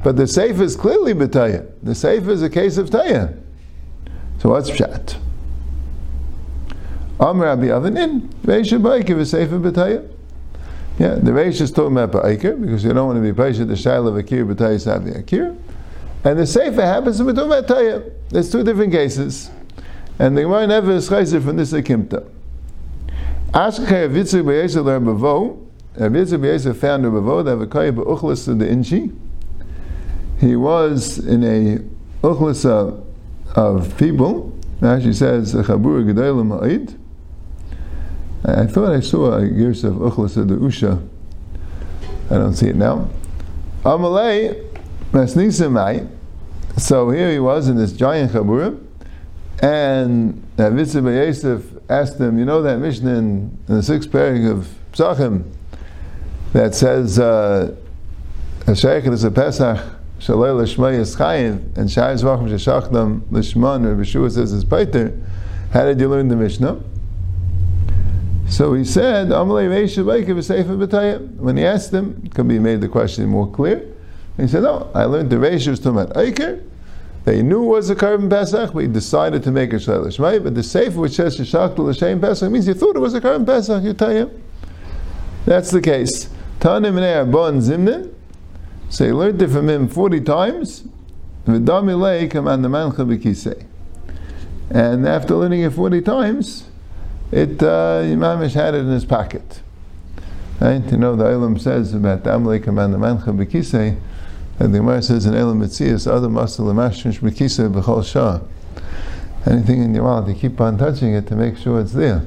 But 0.04 0.16
the 0.16 0.26
safe 0.26 0.60
is 0.60 0.76
clearly 0.76 1.12
B'taya. 1.12 1.68
The 1.82 1.94
safe 1.94 2.28
is 2.28 2.42
a 2.42 2.50
case 2.50 2.78
of 2.78 2.90
Taya. 2.90 3.36
So 4.38 4.50
what's 4.50 4.70
Pshat? 4.70 5.16
Am 7.20 7.40
Rabbi 7.40 7.64
Avanin, 7.64 8.28
Reisha 8.42 8.80
Ba'ikir 8.80 9.18
is 9.18 9.30
safe 9.30 9.48
B'taya. 9.48 10.08
Yeah, 10.98 11.14
the 11.14 11.30
Reish 11.30 11.60
is 11.60 11.70
about 11.70 12.10
Ba'ikir, 12.10 12.60
because 12.60 12.82
you 12.82 12.92
don't 12.92 13.06
want 13.06 13.18
to 13.18 13.22
be 13.22 13.32
patient 13.32 13.68
the 13.68 13.74
Shail 13.74 14.08
of 14.08 14.14
Akir, 14.14 14.44
B'taya 14.52 14.76
Savi 14.76 15.22
Akir. 15.22 15.56
And 16.24 16.38
the 16.38 16.46
Sefer 16.46 16.82
happens 16.82 17.18
to 17.18 17.24
be 17.24 17.32
Taya. 17.32 18.12
There's 18.30 18.50
two 18.50 18.64
different 18.64 18.90
cases. 18.92 19.48
And 20.18 20.36
the 20.36 20.42
Gemara 20.42 20.66
never 20.66 20.90
is 20.90 21.08
chayzer 21.08 21.40
from 21.44 21.56
this 21.56 21.72
Akimta. 21.72 22.28
Ashkei 23.52 24.08
Avitzu 24.08 24.42
B'yesel 24.42 24.84
Rebavo, 24.84 25.64
Rabbi 25.96 26.16
Yitzchak 26.16 26.76
found 26.76 27.06
a 27.06 27.10
Bavo 27.10 27.44
that 27.44 27.58
Vakaya 27.58 27.92
B'uchlas 27.92 28.46
to 28.46 28.54
the 28.54 28.68
Inchi. 28.68 29.12
He 30.40 30.56
was 30.56 31.18
in 31.18 31.44
a 31.44 31.78
uchlasa 32.26 33.04
of 33.54 33.96
people. 33.96 34.52
Actually 34.82 35.12
says 35.12 35.54
Chabur 35.54 36.04
Gedalim 36.04 36.58
Ma'id. 36.58 36.98
I 38.44 38.66
thought 38.66 38.92
I 38.92 39.00
saw 39.00 39.32
a 39.32 39.48
gears 39.48 39.84
of 39.84 39.98
the 39.98 40.04
Usha. 40.08 41.06
I 42.30 42.34
don't 42.34 42.54
see 42.54 42.68
it 42.68 42.76
now. 42.76 43.10
Amalei 43.82 44.64
Masnisamai. 45.12 46.08
So 46.76 47.10
here 47.10 47.32
he 47.32 47.40
was 47.40 47.68
in 47.68 47.76
this 47.76 47.92
giant 47.92 48.32
Chabura, 48.32 48.78
and 49.60 50.46
Rabbi 50.56 50.82
Yosef 50.82 51.64
asked 51.88 52.20
him, 52.20 52.38
you 52.38 52.44
know 52.44 52.62
that 52.62 52.78
Mishnah 52.78 53.14
in, 53.14 53.58
in 53.68 53.76
the 53.76 53.82
sixth 53.82 54.10
parak 54.10 54.48
of 54.48 54.68
Psachim, 54.92 55.50
that 56.52 56.74
says 56.74 57.18
uh, 57.18 57.74
is 58.66 58.84
a 59.24 59.30
Pesach 59.30 59.78
shalei 60.20 60.56
l'shmei 60.56 60.98
is 60.98 61.16
chayiv 61.16 61.76
and 61.76 61.88
shayis 61.88 62.22
v'achim 62.22 62.48
sheshachdam 62.48 63.22
l'shman 63.30 63.84
or 63.84 63.96
B'shua 63.96 64.30
says 64.30 64.52
it's 64.52 64.64
paiter. 64.64 65.20
How 65.72 65.84
did 65.84 65.98
you 66.00 66.08
learn 66.08 66.28
the 66.28 66.36
Mishnah? 66.36 66.80
So 68.48 68.74
he 68.74 68.84
said. 68.84 69.30
When 69.30 69.56
he 71.56 71.64
asked 71.64 71.92
him, 71.92 72.28
could 72.34 72.48
be 72.48 72.58
made 72.58 72.80
the 72.80 72.88
question 72.88 73.26
more 73.28 73.50
clear. 73.50 73.94
He 74.36 74.48
said, 74.48 74.62
No, 74.62 74.90
I 74.94 75.04
learned 75.04 75.30
the 75.30 75.36
Reish 75.36 75.68
was 75.68 75.80
talking 75.80 76.00
about 76.00 76.14
Eiker. 76.16 76.62
They 77.24 77.42
knew 77.42 77.64
it 77.64 77.68
was 77.68 77.90
a 77.90 77.96
korban 77.96 78.30
Pesach, 78.30 78.72
but 78.72 78.78
he 78.78 78.86
decided 78.88 79.42
to 79.42 79.50
make 79.50 79.72
a 79.72 79.76
Shalei 79.76 80.06
L'shmei. 80.06 80.42
But 80.42 80.54
the 80.54 80.62
Sefer 80.62 80.98
which 81.00 81.12
says 81.12 81.36
Sheshachta 81.36 81.78
L'shem 81.78 82.20
Pesach 82.20 82.50
means 82.50 82.66
you 82.66 82.74
thought 82.74 82.96
it 82.96 83.00
was 83.00 83.14
a 83.14 83.20
korban 83.20 83.44
Pesach, 83.44 83.82
you 83.82 83.92
tell 83.92 84.14
you. 84.14 84.30
That's 85.44 85.70
the 85.70 85.80
case. 85.80 86.30
Tanim 86.60 87.30
Bon 87.30 87.60
Zimnin. 87.60 88.14
So 88.88 89.04
he 89.04 89.12
learned 89.12 89.42
it 89.42 89.48
from 89.48 89.68
him 89.68 89.88
40 89.88 90.20
times. 90.22 90.84
And 91.46 91.68
after 95.08 95.34
learning 95.34 95.60
it 95.62 95.72
40 95.72 96.00
times, 96.02 96.67
it 97.30 97.62
uh, 97.62 98.02
Imamish 98.02 98.54
had 98.54 98.74
it 98.74 98.78
in 98.78 98.90
his 98.90 99.04
pocket. 99.04 99.60
Right? 100.60 100.84
You 100.90 100.96
know, 100.96 101.14
the 101.14 101.24
Elam 101.24 101.58
says 101.58 101.94
about 101.94 102.24
the 102.24 102.34
Amalek 102.34 102.64
command 102.64 102.92
the 102.92 102.98
Mancha 102.98 103.30
Bekisei, 103.30 103.98
and 104.58 104.74
the 104.74 104.78
Gemara 104.78 105.02
says 105.02 105.24
in 105.24 105.34
Elam 105.34 105.60
Mitzias, 105.60 106.10
other 106.10 106.28
muscle 106.28 106.66
Mashmish 106.66 107.20
Bekisei 107.20 107.72
B'chol 107.72 108.04
Shah. 108.04 108.40
Anything 109.46 109.82
in 109.82 109.94
your 109.94 110.04
wallet, 110.04 110.28
you 110.28 110.34
keep 110.34 110.60
on 110.60 110.76
touching 110.76 111.14
it 111.14 111.28
to 111.28 111.36
make 111.36 111.56
sure 111.56 111.80
it's 111.80 111.92
there. 111.92 112.26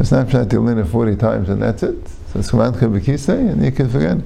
It's 0.00 0.10
not 0.10 0.28
that 0.30 0.50
you 0.52 0.60
learn 0.60 0.78
it 0.78 0.86
40 0.86 1.16
times 1.16 1.48
and 1.48 1.62
that's 1.62 1.82
it. 1.82 2.08
So 2.32 2.38
it's 2.38 2.50
command 2.50 2.76
Bekisei, 2.76 3.50
and 3.52 3.62
you 3.62 3.72
can 3.72 3.90
forget. 3.90 4.18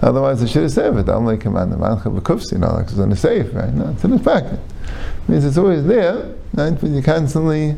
Otherwise, 0.00 0.42
I 0.42 0.46
should 0.46 0.62
have 0.62 0.72
said 0.72 0.96
it. 0.96 1.08
I'm 1.08 1.24
like 1.24 1.40
command 1.40 1.72
the 1.72 1.76
mancha 1.76 2.10
b'kufsi, 2.10 2.52
you 2.52 2.58
know, 2.58 2.74
like 2.74 2.86
it's 2.86 2.98
on 2.98 3.10
the 3.10 3.16
safe, 3.16 3.52
right? 3.54 3.72
No, 3.72 3.90
it's 3.90 4.04
in 4.04 4.12
his 4.12 4.22
pocket. 4.22 4.58
It 4.58 5.28
means 5.28 5.44
it's 5.44 5.58
always 5.58 5.84
there, 5.84 6.34
right? 6.54 6.80
But 6.80 6.90
you 6.90 7.02
constantly, 7.02 7.76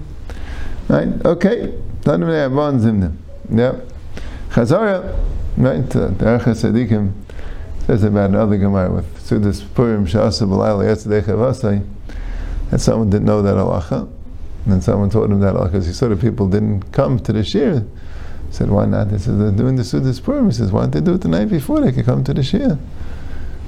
right? 0.88 1.08
Okay. 1.24 1.74
Tanim 2.02 2.28
ne'avon 2.28 2.80
zimnim. 2.80 3.16
Yep. 3.50 3.88
Chazara, 4.50 5.18
right? 5.56 5.96
Uh, 5.96 6.08
the 6.08 6.24
Archa 6.24 6.54
Sadiqim 6.54 7.12
says 7.86 8.04
about 8.04 8.30
another 8.30 8.56
Gemara 8.56 8.90
with 8.90 9.28
Sudas 9.28 9.62
Purim 9.74 10.06
Shasa 10.06 10.48
B'layla 10.48 10.84
Yetzadei 10.84 11.22
Chavasai 11.22 11.86
that 12.70 12.80
someone 12.80 13.10
didn't 13.10 13.26
know 13.26 13.42
that 13.42 13.56
halacha. 13.56 14.08
And 14.64 14.72
then 14.72 14.80
someone 14.80 15.10
taught 15.10 15.30
him 15.30 15.40
that 15.40 15.54
halacha 15.54 15.84
he 15.84 15.92
saw 15.92 16.08
that 16.08 16.20
people 16.20 16.48
didn't 16.48 16.92
come 16.92 17.18
to 17.18 17.32
the 17.32 17.44
shir 17.44 17.84
He 18.46 18.52
said, 18.52 18.70
why 18.70 18.86
not? 18.86 19.10
He 19.10 19.18
said, 19.18 19.38
they're 19.38 19.50
doing 19.50 19.76
the 19.76 19.82
Sudas 19.82 20.22
Purim. 20.22 20.46
He 20.46 20.52
says, 20.52 20.72
why 20.72 20.82
don't 20.82 20.92
they 20.92 21.00
do 21.00 21.14
it 21.14 21.20
the 21.20 21.28
night 21.28 21.50
before? 21.50 21.80
They 21.80 21.92
could 21.92 22.04
come 22.04 22.24
to 22.24 22.32
the 22.32 22.40
Shia. 22.40 22.78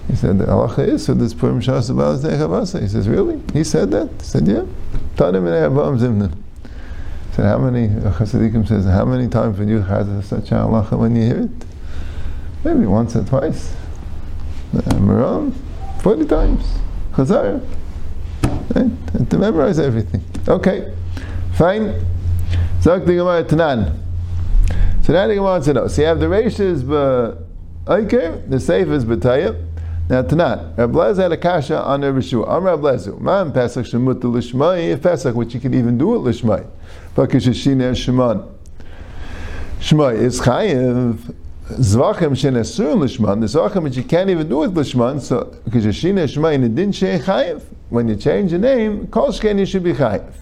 He 0.08 0.16
said, 0.16 0.38
the 0.38 0.46
halacha 0.46 0.86
is 0.88 1.06
Sudas 1.08 1.36
Purim 1.36 1.60
Shas 1.60 1.90
Chavasa. 1.90 2.80
He 2.80 2.88
says, 2.88 3.08
really? 3.08 3.40
He 3.52 3.64
said 3.64 3.90
that? 3.90 4.08
He 4.18 4.24
said, 4.24 4.46
yeah. 4.46 4.64
Tanim 5.16 5.44
Avam 5.44 5.98
Zimnim. 5.98 6.45
Said, 7.36 7.44
how 7.44 7.58
many, 7.58 7.88
Chassidikim 7.88 8.66
says, 8.66 8.86
how 8.86 9.04
many 9.04 9.28
times 9.28 9.58
would 9.58 9.68
you 9.68 9.82
have 9.82 10.24
such 10.24 10.52
a 10.52 10.54
halacha 10.54 10.98
when 10.98 11.14
you 11.14 11.22
hear 11.22 11.40
it? 11.42 11.50
Maybe 12.64 12.86
once 12.86 13.14
or 13.14 13.24
twice. 13.24 13.76
Uh, 14.74 14.80
Maram, 14.94 15.52
40 16.00 16.24
times. 16.24 16.64
Chazar. 17.12 17.62
Right? 18.74 19.28
To 19.28 19.36
memorize 19.36 19.78
everything. 19.78 20.24
Okay. 20.48 20.94
Fine. 21.52 22.06
Zak 22.80 23.04
the 23.04 23.16
Gemara 23.16 23.44
Tanan. 23.44 24.00
So 25.02 25.12
now 25.12 25.26
the 25.26 25.34
Gemara 25.34 25.42
wants 25.42 25.66
to. 25.66 25.90
So 25.90 26.00
you 26.00 26.08
have 26.08 26.20
the 26.20 26.26
Reishis 26.28 26.84
Ba'ikir, 26.84 28.48
the 28.48 28.56
Seif 28.56 28.90
is. 28.90 29.04
Now, 30.08 30.22
Tanat, 30.22 30.78
Reb 30.78 30.92
Lezer 30.92 31.22
had 31.22 31.32
a 31.32 31.36
kasha 31.36 31.82
on 31.82 32.20
Shua. 32.20 32.46
I'm 32.46 32.62
Reb 32.62 32.78
Lezer. 32.78 33.20
Man 33.20 33.50
Pesach 33.50 33.86
shemut 33.86 34.22
l'shmai, 34.22 35.02
Pesach, 35.02 35.34
which 35.34 35.52
you 35.52 35.58
can 35.58 35.74
even 35.74 35.98
do 35.98 36.14
it 36.14 36.18
l'shmai. 36.18 36.64
But 37.16 37.30
kishashina 37.30 37.90
shemon. 37.90 38.48
Shmai 39.80 40.16
is 40.16 40.40
chayiv. 40.40 41.34
Zvachim 41.70 42.36
shenesur 42.36 42.96
l'shman. 42.96 43.40
The 43.40 43.46
zvachim 43.46 43.82
which 43.82 43.96
you 43.96 44.04
can't 44.04 44.30
even 44.30 44.48
do 44.48 44.62
it 44.62 44.74
l'shman. 44.74 45.20
So 45.20 45.56
kishashina 45.70 46.28
shmai 46.32 46.54
and 46.54 46.64
it 46.66 46.74
didn't 46.76 46.94
say 46.94 47.18
chayiv. 47.18 47.62
When 47.88 48.06
you 48.06 48.14
change 48.14 48.52
the 48.52 48.58
name, 48.58 49.08
kol 49.08 49.30
shken 49.30 49.58
you 49.58 49.66
should 49.66 49.82
be 49.82 49.92
chayiv. 49.92 50.32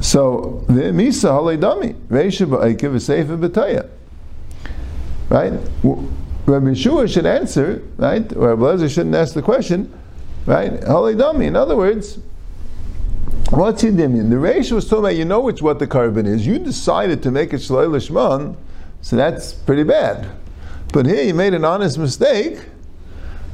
So 0.00 0.64
the 0.66 0.90
misa 0.90 1.30
halei 1.30 1.56
dami 1.56 1.94
reisha 2.08 2.44
ba'akev 2.44 2.96
v'seifa 2.96 3.38
b'taya. 3.38 3.88
Right. 5.28 5.52
Rabbi 6.48 6.68
Yeshua 6.68 7.12
should 7.12 7.26
answer, 7.26 7.82
right? 7.98 8.34
Or 8.34 8.54
Rabbi 8.54 8.62
Lezer 8.62 8.92
shouldn't 8.92 9.14
ask 9.14 9.34
the 9.34 9.42
question, 9.42 9.92
right? 10.46 10.82
Holy 10.84 11.14
dummy. 11.14 11.46
In 11.46 11.56
other 11.56 11.76
words, 11.76 12.18
what's 13.50 13.82
your 13.82 13.92
dimion? 13.92 14.30
The 14.30 14.38
ratio 14.38 14.76
was 14.76 14.88
talking 14.88 15.04
about 15.04 15.16
you 15.16 15.26
know 15.26 15.40
which 15.40 15.60
what 15.60 15.78
the 15.78 15.86
korban 15.86 16.26
is. 16.26 16.46
You 16.46 16.58
decided 16.58 17.22
to 17.24 17.30
make 17.30 17.52
it 17.52 17.56
shalei 17.56 17.88
lishman, 17.88 18.56
so 19.02 19.16
that's 19.16 19.52
pretty 19.52 19.82
bad. 19.82 20.30
But 20.90 21.04
here 21.04 21.22
you 21.22 21.34
made 21.34 21.52
an 21.52 21.66
honest 21.66 21.98
mistake, 21.98 22.60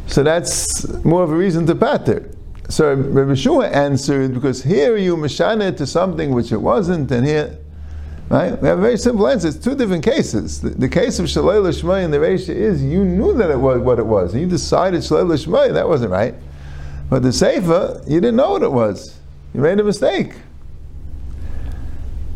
so 0.07 0.23
that's 0.23 0.87
more 1.05 1.25
of 1.25 1.31
a 1.31 1.37
reason 1.37 1.67
to 1.67 1.75
patter. 1.75 2.31
So 2.69 2.95
Rabbi 2.95 3.33
Yeshua 3.33 3.73
answered 3.73 4.35
because 4.35 4.63
here 4.63 4.97
you 4.97 5.17
mashana 5.17 5.77
to 5.79 5.87
something 5.87 6.31
which 6.31 6.53
it 6.53 6.59
wasn't, 6.59 7.11
and 7.11 7.27
here 7.27 7.59
Right? 8.31 8.61
We 8.61 8.69
have 8.69 8.79
a 8.79 8.83
very 8.83 8.97
simple 8.97 9.29
answer. 9.29 9.49
It's 9.49 9.59
two 9.59 9.75
different 9.75 10.05
cases. 10.05 10.61
The, 10.61 10.71
the 10.71 10.89
case 10.89 11.19
of 11.19 11.27
Shalei 11.27 11.63
Lishmai 11.63 12.05
and 12.05 12.13
the 12.13 12.19
Reisha 12.19 12.55
is 12.55 12.83
you 12.83 13.05
knew 13.05 13.35
that 13.35 13.51
it 13.51 13.59
was 13.59 13.81
what 13.81 13.99
it 13.99 14.07
was, 14.07 14.33
and 14.33 14.41
you 14.43 14.49
decided 14.49 15.03
Shalei 15.03 15.27
Lishmai, 15.27 15.73
that 15.75 15.89
wasn't 15.89 16.11
right. 16.11 16.35
But 17.11 17.23
the 17.23 17.33
Sefer, 17.33 18.03
you 18.07 18.21
didn't 18.21 18.37
know 18.37 18.53
what 18.53 18.63
it 18.63 18.73
was. 18.73 19.19
You 19.53 19.61
made 19.61 19.79
a 19.79 19.85
mistake. 19.85 20.35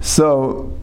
So, 0.01 0.79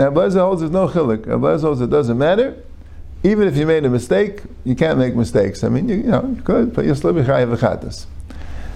Ablezer 0.00 0.40
holds 0.40 0.60
there's 0.60 0.72
no 0.72 0.88
chilik. 0.88 1.24
Ablezer 1.26 1.62
holds 1.62 1.80
it 1.80 1.90
doesn't 1.90 2.18
matter. 2.18 2.62
Even 3.22 3.48
if 3.48 3.56
you 3.56 3.66
made 3.66 3.84
a 3.84 3.90
mistake, 3.90 4.42
you 4.64 4.74
can't 4.74 4.98
make 4.98 5.14
mistakes. 5.14 5.62
I 5.64 5.68
mean, 5.68 5.88
you, 5.88 5.96
you 5.96 6.04
know, 6.04 6.34
you 6.34 6.42
could, 6.42 6.74
but 6.74 6.84
you're 6.84 6.94
still. 6.94 7.14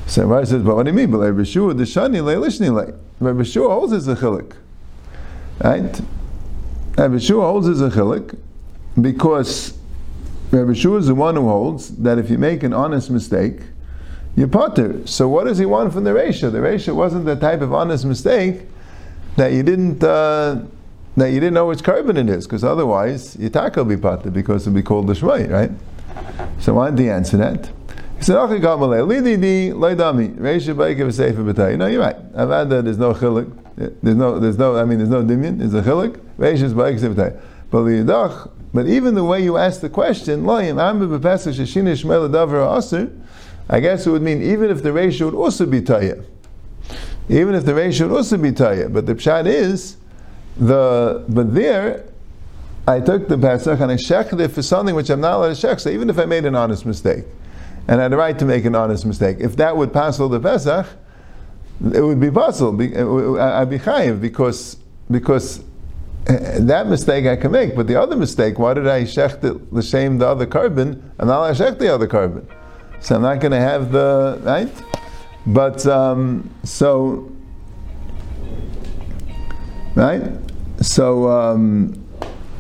So 0.07 0.27
Rabbi 0.27 0.45
says, 0.45 0.63
but 0.63 0.77
what 0.77 0.85
do 0.85 0.91
you 0.91 0.97
mean? 0.97 1.11
But 1.11 1.19
Rabbi 1.19 1.45
Shua, 1.45 1.75
the 1.75 1.85
shani 1.85 2.23
le 2.23 2.35
lishni 2.35 2.73
le. 2.73 2.95
Rabbi 3.21 3.43
Shua 3.43 3.69
holds 3.69 3.93
his 3.93 4.07
a 4.09 4.15
chilik. 4.15 4.55
Right? 5.63 6.01
Rabbi 6.97 7.19
Shua 7.19 7.43
holds 7.43 7.67
his 7.67 7.81
a 7.81 7.89
chilik 7.89 8.39
because 9.01 9.77
Rabbi 10.51 10.75
Shua 10.75 10.99
is 10.99 11.07
the 11.07 11.15
one 11.15 11.37
who 11.37 11.49
holds 11.49 11.97
that 11.97 12.19
if 12.19 12.31
you 12.31 12.39
make 12.39 12.63
an 12.63 12.73
honest 12.73 13.11
mistake, 13.11 13.61
you 14.37 14.47
potter. 14.47 15.07
So 15.07 15.29
what 15.29 15.45
does 15.45 15.59
he 15.59 15.67
want 15.67 15.93
from 15.93 16.05
the 16.05 16.13
ratio? 16.13 16.51
The 16.51 16.61
ratio 16.61 16.95
wasn't 16.95 17.25
the 17.25 17.37
type 17.37 17.61
of 17.61 17.73
honest 17.73 18.05
mistake 18.05 18.63
that 19.37 19.53
you 19.53 19.63
didn't 19.63 20.03
uh, 20.03 20.63
that 21.17 21.29
you 21.29 21.41
didn't 21.41 21.55
know 21.55 21.67
which 21.67 21.83
korban 21.83 22.17
it 22.19 22.29
is, 22.29 22.47
because 22.47 22.65
otherwise 22.65 23.37
your 23.37 23.51
tackle 23.51 23.85
will 23.85 23.97
be 23.97 24.01
potter 24.01 24.31
because 24.31 24.67
it'll 24.67 24.75
be 24.75 24.83
called 24.83 25.07
the 25.07 25.13
shmai, 25.13 25.51
right? 25.51 25.71
So 26.61 26.75
why 26.75 26.91
did 26.91 26.99
he 26.99 27.11
answer 27.11 27.37
that? 27.37 27.71
No, 28.21 28.47
you're 31.87 32.01
right. 32.01 32.33
That 32.33 32.83
there's 32.85 32.99
no 32.99 33.13
chilik. 33.13 33.53
There's 33.77 34.17
no, 34.17 34.39
there's 34.39 34.57
no, 34.57 34.77
I 34.77 34.85
mean, 34.85 34.99
there's 34.99 35.11
no 35.11 35.23
dimion. 35.23 35.59
There's 35.59 35.75
a 35.75 35.83
chilik. 35.83 36.21
But 37.71 37.85
but 38.73 38.87
even 38.87 39.15
the 39.15 39.25
way 39.25 39.43
you 39.43 39.57
ask 39.57 39.81
the 39.81 39.89
question, 39.89 40.49
I 40.49 40.73
guess 43.81 44.07
it 44.07 44.11
would 44.11 44.23
mean 44.23 44.43
even 44.43 44.71
if 44.71 44.83
the 44.83 44.93
ratio 44.93 45.27
would 45.27 45.35
also 45.35 45.67
be 45.67 45.81
taya. 45.81 46.25
Even 47.29 47.55
if 47.55 47.65
the 47.65 47.75
ratio 47.75 48.09
would 48.09 48.17
also 48.17 48.37
be 48.37 48.53
taya. 48.53 48.93
But 48.93 49.07
the 49.07 49.15
pshat 49.15 49.47
is, 49.47 49.97
the 50.57 51.25
but 51.29 51.55
there, 51.55 52.05
I 52.87 53.01
took 53.01 53.29
the 53.29 53.39
Pesach 53.39 53.81
and 53.81 53.91
I 53.91 53.97
shekhed 53.97 54.39
it 54.39 54.49
for 54.49 54.63
something 54.63 54.95
which 54.95 55.11
I'm 55.11 55.21
not 55.21 55.37
allowed 55.37 55.57
to 55.57 55.67
shech. 55.67 55.81
So 55.81 55.91
even 55.91 56.11
if 56.11 56.19
I 56.19 56.27
made 56.27 56.45
an 56.45 56.55
honest 56.55 56.85
mistake, 56.85 57.25
and 57.89 58.01
I 58.01 58.05
had 58.05 58.13
a 58.13 58.17
right 58.17 58.39
to 58.39 58.45
make 58.45 58.65
an 58.65 58.75
honest 58.75 59.05
mistake. 59.05 59.39
If 59.41 59.57
that 59.57 59.77
would 59.77 59.93
passel 59.93 60.29
the 60.29 60.41
Pesach, 60.41 60.87
it 61.93 62.01
would 62.01 62.21
be 62.21 62.31
puzzled. 62.31 62.81
I'd 62.81 63.71
be 63.71 63.79
chayiv 63.79 64.21
because 64.21 64.77
because 65.11 65.61
eh, 66.27 66.59
that 66.61 66.87
mistake 66.87 67.27
I 67.27 67.37
can 67.37 67.53
make, 67.53 67.77
but 67.77 67.87
the 67.87 68.01
other 68.01 68.17
mistake, 68.17 68.59
why 68.59 68.75
did 68.75 68.87
I 68.87 69.03
shecht 69.03 69.41
the 69.41 69.83
shame 69.83 70.19
the 70.19 70.27
other 70.27 70.47
korban 70.47 71.03
and 71.19 71.29
now 71.29 71.43
I 71.43 71.51
shecht 71.51 71.79
the 71.79 71.93
other 71.93 72.09
korban? 72.09 72.47
So 73.01 73.17
I'm 73.17 73.23
not 73.23 73.41
going 73.41 73.53
to 73.53 73.61
have 73.61 73.93
the 73.93 74.41
right. 74.43 74.73
But 75.47 75.87
um, 75.87 76.49
so 76.63 77.31
right, 79.95 80.23
so. 80.81 81.29
Um, 81.29 82.04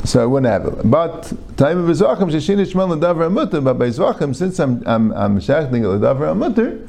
so 0.05 0.23
I 0.23 0.27
wouldn't 0.27 0.53
have 0.53 0.67
it. 0.67 0.91
But 0.91 1.33
time 1.57 1.79
of 1.79 1.97
Zvachim, 1.97 2.31
Sheshin 2.31 2.61
Ishmael 2.61 2.89
Ladavar 2.89 3.27
Amutter, 3.27 3.61
but 3.61 3.79
by 3.79 3.89
Zvachim, 3.89 4.37
since 4.37 4.59
I'm 4.59 4.83
I'm 4.87 5.13
I'm 5.13 5.41
shachting 5.41 5.83
Ladavar 5.83 6.33
Amutter, 6.33 6.87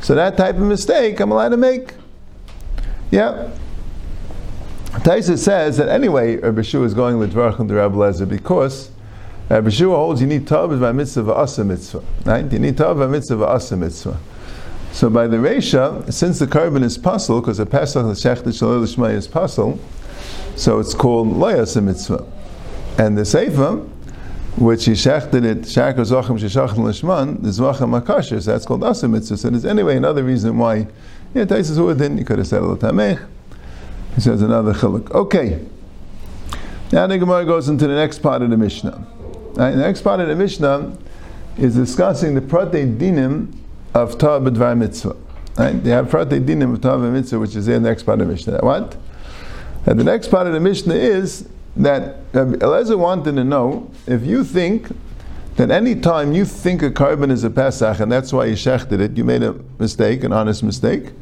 so 0.00 0.14
that 0.14 0.36
type 0.36 0.56
of 0.56 0.62
mistake 0.62 1.20
I'm 1.20 1.32
allowed 1.32 1.50
to 1.50 1.56
make. 1.56 1.94
Yeah. 3.10 3.50
Taisa 4.90 5.38
says 5.38 5.76
that 5.78 5.88
anyway, 5.88 6.36
Rabbi 6.36 6.60
is 6.60 6.94
going 6.94 7.18
with 7.18 7.32
Dvarchim 7.32 7.68
to 7.68 7.74
Rabbi 7.74 7.96
Lezer 7.96 8.28
because 8.28 8.90
Rabbi 9.48 9.70
Shua 9.70 9.96
holds 9.96 10.20
you 10.20 10.26
need 10.26 10.46
tav 10.46 10.78
by 10.80 10.92
mitzvah 10.92 11.32
asa 11.32 11.64
mitzvah. 11.64 12.02
Right? 12.24 12.52
You 12.52 12.58
need 12.58 12.76
tav 12.76 12.98
by 12.98 13.06
mitzvah 13.06 13.46
asa 13.46 13.76
mitzvah. 13.76 14.18
So 14.92 15.08
by 15.08 15.28
the 15.28 15.36
Resha, 15.36 16.12
since 16.12 16.40
the 16.40 16.46
korban 16.46 16.82
is 16.82 16.98
puzzle, 16.98 17.40
because 17.40 17.58
the 17.58 17.66
Pesach 17.66 18.04
the 18.04 18.12
Shechted 18.12 18.58
Shalom 18.58 19.10
is 19.10 19.28
puzzle, 19.28 19.78
so 20.56 20.80
it's 20.80 20.92
called 20.92 21.28
Loyas 21.28 21.80
mitzvah. 21.80 22.26
And 23.00 23.16
the 23.16 23.24
Sefer, 23.24 23.76
which 24.58 24.84
he 24.84 24.92
shechted 24.92 25.42
it, 25.42 25.62
Shakar 25.62 26.04
Zochim 26.04 26.38
Sheshachim 26.38 26.76
Lishman, 26.76 27.40
the 27.40 27.48
Zvachim 27.48 28.42
so 28.42 28.52
that's 28.52 28.66
called 28.66 28.84
Asa 28.84 29.08
Mitzvah. 29.08 29.38
So 29.38 29.48
there's 29.48 29.64
anyway 29.64 29.96
another 29.96 30.22
reason 30.22 30.58
why, 30.58 30.86
yeah, 31.32 31.46
Taisus 31.46 31.82
within, 31.84 32.18
you 32.18 32.26
could 32.26 32.36
have 32.36 32.46
said 32.46 32.60
Tamech. 32.60 33.26
He 34.16 34.20
says 34.20 34.42
another 34.42 34.74
chiluk. 34.74 35.10
Okay. 35.12 35.64
Now 36.92 37.06
the 37.06 37.16
Gemara 37.16 37.46
goes 37.46 37.70
into 37.70 37.86
the 37.86 37.94
next 37.94 38.18
part 38.18 38.42
of 38.42 38.50
the 38.50 38.58
Mishnah. 38.58 39.02
Right, 39.54 39.70
the 39.70 39.78
next 39.78 40.02
part 40.02 40.20
of 40.20 40.28
the 40.28 40.36
Mishnah 40.36 40.98
is 41.56 41.76
discussing 41.76 42.34
the 42.34 42.42
Prate 42.42 42.98
Dinim 42.98 43.54
of 43.94 44.18
Torah 44.18 44.40
B'dvar 44.40 44.76
Mitzvah. 44.76 45.16
Right? 45.56 45.82
They 45.82 45.88
have 45.88 46.10
Prate 46.10 46.28
Dinim 46.28 46.74
of 46.74 46.82
Torah 46.82 46.98
Mitzvah, 47.10 47.38
which 47.38 47.56
is 47.56 47.66
in 47.66 47.82
the 47.82 47.88
next 47.88 48.02
part 48.02 48.20
of 48.20 48.26
the 48.26 48.34
Mishnah. 48.34 48.58
What? 48.58 48.94
And 49.86 49.98
the 49.98 50.04
next 50.04 50.28
part 50.28 50.46
of 50.46 50.52
the 50.52 50.60
Mishnah 50.60 50.96
is 50.96 51.48
that 51.76 52.16
Eliezer 52.34 52.98
wanted 52.98 53.36
to 53.36 53.44
know 53.44 53.90
if 54.06 54.24
you 54.24 54.44
think 54.44 54.88
that 55.56 55.70
any 55.70 55.94
time 55.94 56.32
you 56.32 56.44
think 56.44 56.82
a 56.82 56.90
korban 56.90 57.30
is 57.30 57.44
a 57.44 57.50
Pesach 57.50 58.00
and 58.00 58.10
that's 58.10 58.32
why 58.32 58.46
you 58.46 58.54
shechted 58.54 59.00
it, 59.00 59.16
you 59.16 59.24
made 59.24 59.42
a 59.42 59.54
mistake, 59.78 60.24
an 60.24 60.32
honest 60.32 60.62
mistake, 60.62 61.12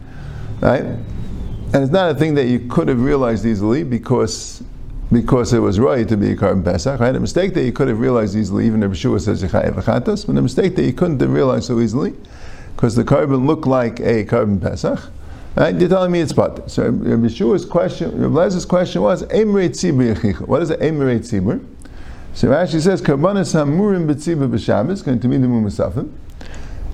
right? 0.60 0.82
And 0.82 1.76
it's 1.76 1.92
not 1.92 2.10
a 2.10 2.14
thing 2.14 2.34
that 2.34 2.46
you 2.46 2.60
could 2.60 2.88
have 2.88 3.00
realized 3.00 3.44
easily 3.44 3.84
because 3.84 4.62
because 5.10 5.54
it 5.54 5.58
was 5.58 5.80
right 5.80 6.06
to 6.06 6.18
be 6.18 6.32
a 6.32 6.36
korban 6.36 6.62
Pesach, 6.62 7.00
right? 7.00 7.14
A 7.14 7.20
mistake 7.20 7.54
that 7.54 7.64
you 7.64 7.72
could 7.72 7.88
have 7.88 7.98
realized 7.98 8.36
easily, 8.36 8.66
even 8.66 8.82
if 8.82 8.90
Yeshua 8.90 9.20
says 9.20 9.42
Yechayev 9.42 10.26
but 10.26 10.36
a 10.36 10.42
mistake 10.42 10.76
that 10.76 10.84
you 10.84 10.92
couldn't 10.92 11.18
have 11.20 11.32
realized 11.32 11.64
so 11.64 11.80
easily 11.80 12.14
because 12.76 12.94
the 12.94 13.04
korban 13.04 13.46
looked 13.46 13.66
like 13.66 14.00
a 14.00 14.24
korban 14.24 14.60
Pesach. 14.60 15.10
Right? 15.58 15.74
You're 15.74 15.88
telling 15.88 16.12
me 16.12 16.20
it's 16.20 16.32
but. 16.32 16.70
So 16.70 16.84
Rabbi 16.84 17.26
Yeshua's 17.26 17.64
question, 17.64 18.16
Rabbi 18.16 18.64
question 18.68 19.02
was, 19.02 19.24
yechicha. 19.24 20.46
What 20.46 20.62
is 20.62 20.70
an 20.70 20.78
Emrei 20.78 21.18
tzibur? 21.18 21.66
So 22.32 22.46
Rashi 22.46 22.80
says, 22.80 23.02
Karbanas 23.02 23.54
hamurim 23.54 24.06
b'tzibur 24.06 24.48
b'shabbos, 24.48 25.04
going 25.04 25.18
to 25.18 25.26
mean 25.26 25.42
the 25.42 25.48
mumasafim. 25.48 26.12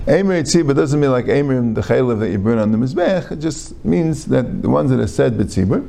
Emrei 0.07 0.41
tzibur 0.41 0.75
doesn't 0.75 0.99
mean 0.99 1.11
like 1.11 1.25
Emrim, 1.25 1.75
the 1.75 1.81
chaylev 1.81 2.19
that 2.21 2.31
you 2.31 2.39
burn 2.39 2.57
on 2.57 2.71
the 2.71 2.79
mizbech. 2.79 3.33
It 3.33 3.35
just 3.35 3.85
means 3.85 4.25
that 4.25 4.63
the 4.63 4.69
ones 4.69 4.89
that 4.89 4.99
are 4.99 5.05
said 5.05 5.33
b'tzibur, 5.33 5.87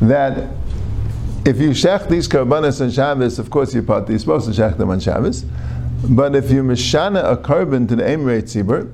that 0.00 0.48
if 1.44 1.58
you 1.58 1.70
shech 1.70 2.08
these 2.08 2.28
karbanas 2.28 2.80
on 2.80 2.92
Shabbos, 2.92 3.40
of 3.40 3.50
course 3.50 3.74
you're 3.74 3.82
part, 3.82 4.08
you're 4.08 4.20
supposed 4.20 4.46
to 4.46 4.52
shech 4.52 4.76
them 4.76 4.90
on 4.90 5.00
Shabbos. 5.00 5.44
But 6.08 6.36
if 6.36 6.52
you 6.52 6.62
mishana 6.62 7.32
a 7.32 7.36
korban 7.36 7.88
to 7.88 7.96
the 7.96 8.04
Emrei 8.04 8.42
tzibur, 8.42 8.92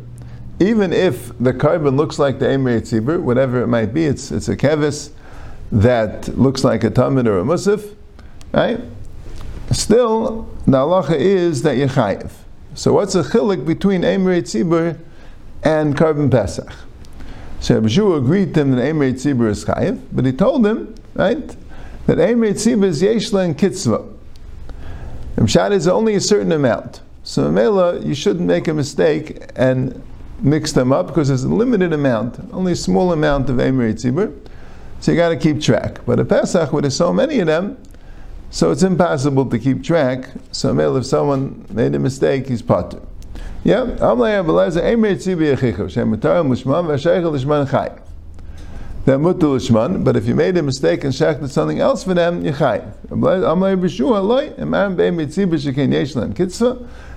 even 0.63 0.93
if 0.93 1.37
the 1.39 1.53
korban 1.53 1.97
looks 1.97 2.19
like 2.19 2.39
the 2.39 2.47
Emrei 2.47 2.81
Tzibur, 2.81 3.21
whatever 3.21 3.63
it 3.63 3.67
might 3.67 3.93
be, 3.93 4.05
it's, 4.05 4.31
it's 4.31 4.49
a 4.49 4.57
kevis 4.57 5.11
that 5.73 6.29
looks 6.39 6.63
like 6.63 6.85
a 6.85 6.91
Talmud 6.91 7.27
or 7.27 7.41
a 7.41 7.43
Musaf, 7.43 7.95
right? 8.53 8.81
Still, 9.73 10.43
the 10.67 10.79
halacha 10.79 11.17
is 11.17 11.63
that 11.63 11.77
you're. 11.77 12.31
So 12.75 12.93
what's 12.93 13.15
the 13.15 13.23
chilik 13.23 13.67
between 13.67 14.03
Emrei 14.03 14.43
Tzibur 14.43 14.99
and 15.65 15.97
korban 15.97 16.31
Pesach? 16.31 16.73
So 17.61 17.81
Abishu 17.81 18.17
agreed 18.17 18.55
to 18.55 18.61
him 18.61 18.73
that 18.73 18.83
Emrei 18.83 19.15
Tzibur 19.15 19.49
is 19.49 19.65
chayiv, 19.65 20.01
but 20.13 20.25
he 20.25 20.33
told 20.33 20.65
him, 20.67 20.95
right, 21.15 21.49
that 22.07 22.19
Emrei 22.19 22.53
Tzibur 22.53 22.85
is 22.85 23.03
yeshla 23.03 23.45
and 23.45 23.59
kitzvah. 23.59 24.09
Mshad 25.37 25.73
is 25.73 25.89
only 25.89 26.15
a 26.15 26.21
certain 26.21 26.53
amount. 26.53 27.01
So 27.25 27.51
Mela, 27.51 28.01
you 28.01 28.15
shouldn't 28.15 28.47
make 28.47 28.69
a 28.69 28.75
mistake 28.75 29.45
and 29.57 30.03
mix 30.43 30.73
them 30.73 30.93
up 30.93 31.07
because 31.07 31.29
there's 31.29 31.45
a 31.45 31.49
limited 31.49 31.93
amount, 31.93 32.39
only 32.53 32.73
a 32.73 32.77
small 32.77 33.13
amount 33.13 33.49
of 33.49 33.61
Emer 33.61 33.93
Tzibur. 33.93 34.37
So 35.01 35.13
you 35.13 35.17
got 35.17 35.31
to 35.31 35.37
keep 35.37 35.61
track. 35.61 36.01
But 36.07 36.21
a 36.21 36.25
Pesach, 36.25 36.73
where 36.73 36.83
there's 36.83 36.97
so 36.97 37.13
many 37.13 37.41
of 37.41 37.47
them, 37.47 37.77
so 38.51 38.71
it's 38.71 38.83
impossible 38.83 39.49
to 39.51 39.59
keep 39.59 39.83
track. 39.83 40.29
So 40.53 40.79
if 40.97 41.07
someone 41.07 41.65
made 41.71 41.95
a 41.95 41.99
mistake, 41.99 42.49
he's 42.49 42.63
potter. 42.63 43.01
Yeah. 43.65 43.85
They're 49.05 49.19
mutul 49.19 49.57
lishman, 49.57 50.05
but 50.05 50.17
if 50.17 50.27
you 50.27 50.35
made 50.37 50.57
a 50.57 50.63
mistake 50.63 51.03
and 51.03 51.13
shechted 51.13 51.51
something 51.51 51.81
else 51.81 52.05
for 52.05 52.15
them, 52.15 52.45
you 52.45 52.53
chay. 52.53 52.85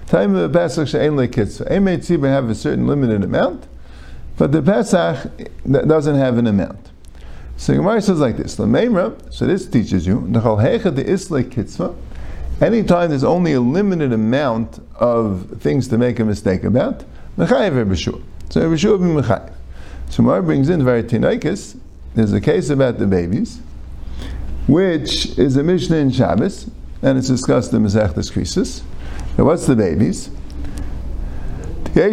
Time 0.07 0.35
of 0.35 0.51
the 0.51 0.59
Pesach 0.59 0.87
she'en 0.87 1.15
le 1.15 1.27
kitzvah. 1.27 1.71
Em 1.71 1.85
mitzibah 1.85 2.27
have 2.27 2.49
a 2.49 2.55
certain 2.55 2.85
limited 2.85 3.23
amount, 3.23 3.65
but 4.37 4.51
the 4.51 4.61
Pesach 4.61 5.31
doesn't 5.65 6.15
have 6.15 6.37
an 6.37 6.45
amount. 6.45 6.91
So 7.57 7.73
Gemara 7.73 8.01
says 8.01 8.19
like 8.19 8.37
this, 8.37 8.57
Lameimra, 8.57 9.33
so 9.33 9.47
this 9.47 9.65
teaches 9.65 10.05
you, 10.05 10.27
the 10.29 10.39
de 10.41 11.11
isle 11.11 11.43
kitzvah, 11.43 11.95
anytime 12.61 13.09
there's 13.09 13.23
only 13.23 13.53
a 13.53 13.61
limited 13.61 14.13
amount 14.13 14.79
of 14.95 15.59
things 15.59 15.87
to 15.87 15.97
make 15.97 16.19
a 16.19 16.25
mistake 16.25 16.63
about, 16.63 17.03
mechayev 17.37 17.85
b'shua. 17.87 18.21
So 18.49 18.69
b'shua 18.69 18.99
be 18.99 19.21
mechayev. 19.21 19.53
So 20.09 20.21
Mar 20.21 20.41
brings 20.41 20.69
in 20.69 20.83
very 20.83 21.03
Tinaikis, 21.03 21.77
there's 22.13 22.33
a 22.33 22.41
case 22.41 22.69
about 22.69 22.99
the 22.99 23.07
babies, 23.07 23.59
which 24.67 25.37
is 25.39 25.57
a 25.57 25.63
Mishnah 25.63 25.97
in 25.97 26.11
Shabbos, 26.11 26.69
and 27.01 27.17
it's 27.17 27.27
discussed 27.27 27.73
in 27.73 27.83
Masechtas 27.83 28.31
Krisis. 28.31 28.83
Now 29.37 29.45
what's 29.45 29.65
the 29.65 29.75
babies? 29.75 30.29
There 31.93 32.09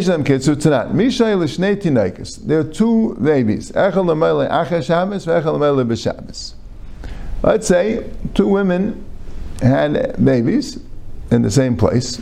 are 2.58 2.64
two 2.64 3.14
babies. 3.14 3.72
Let's 7.42 7.66
say 7.66 8.10
two 8.34 8.46
women 8.48 9.04
had 9.60 10.24
babies 10.24 10.78
in 11.30 11.42
the 11.42 11.50
same 11.50 11.76
place, 11.76 12.20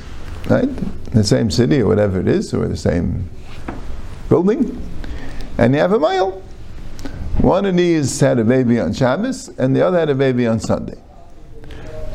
right? 0.49 0.64
In 0.64 1.12
the 1.12 1.25
same 1.25 1.50
city 1.50 1.80
or 1.80 1.87
whatever 1.88 2.21
it 2.21 2.28
is, 2.28 2.54
or 2.54 2.66
the 2.69 2.76
same 2.76 3.28
building 4.28 4.80
and 5.61 5.75
you 5.75 5.80
have 5.80 5.92
a 5.92 6.00
male. 6.00 6.42
One 7.42 7.66
of 7.66 7.76
these 7.76 8.19
had 8.19 8.38
a 8.38 8.45
baby 8.45 8.80
on 8.80 8.95
Shabbos, 8.95 9.49
and 9.59 9.76
the 9.76 9.87
other 9.87 9.99
had 9.99 10.09
a 10.09 10.14
baby 10.14 10.47
on 10.47 10.59
Sunday. 10.59 10.99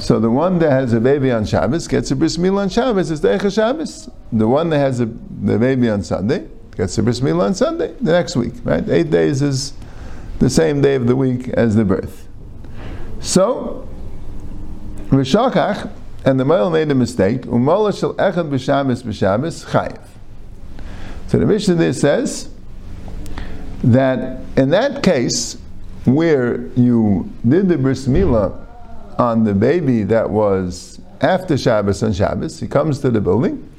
So 0.05 0.19
the 0.19 0.29
one 0.29 0.59
that 0.59 0.69
has 0.69 0.93
a 0.93 0.99
baby 0.99 1.31
on 1.31 1.45
Shabbos 1.45 1.87
gets 1.87 2.11
a 2.11 2.15
bris 2.15 2.37
milah 2.37 2.59
on 2.59 2.69
Shabbos. 2.69 3.09
It's 3.09 3.21
the 3.21 3.49
Shabbos. 3.49 4.07
The 4.31 4.47
one 4.47 4.69
that 4.69 4.77
has 4.77 4.99
a, 4.99 5.07
the 5.07 5.57
baby 5.57 5.89
on 5.89 6.03
Sunday 6.03 6.47
gets 6.77 6.95
a 6.99 7.01
bris 7.01 7.21
milah 7.21 7.45
on 7.45 7.55
Sunday 7.55 7.91
the 7.99 8.11
next 8.11 8.35
week. 8.35 8.53
Right? 8.63 8.87
Eight 8.87 9.09
days 9.09 9.41
is 9.41 9.73
the 10.37 10.47
same 10.47 10.79
day 10.79 10.93
of 10.93 11.07
the 11.07 11.15
week 11.15 11.49
as 11.49 11.73
the 11.73 11.83
birth. 11.83 12.27
So 13.19 13.89
Rishakach 15.07 15.91
and 16.23 16.39
the 16.39 16.45
male 16.45 16.69
made 16.69 16.91
a 16.91 16.95
mistake. 16.95 17.41
Umala 17.41 17.99
shel 17.99 18.13
echad 18.13 18.51
b'Shabbos 18.51 19.01
b'Shabbos 19.01 19.65
chayiv. 19.65 20.05
So 21.29 21.39
the 21.39 21.47
Mishnah 21.47 21.73
there 21.73 21.93
says 21.93 22.51
that 23.83 24.41
in 24.55 24.69
that 24.69 25.01
case, 25.01 25.57
where 26.03 26.67
you 26.75 27.33
did 27.43 27.69
the 27.69 27.79
bris 27.79 28.07
milah 28.07 28.64
on 29.17 29.43
the 29.43 29.53
baby 29.53 30.03
that 30.03 30.29
was 30.29 30.99
after 31.21 31.57
Shabbos 31.57 32.03
and 32.03 32.15
Shabbos, 32.15 32.59
he 32.59 32.67
comes 32.67 32.99
to 32.99 33.11
the 33.11 33.21
building, 33.21 33.69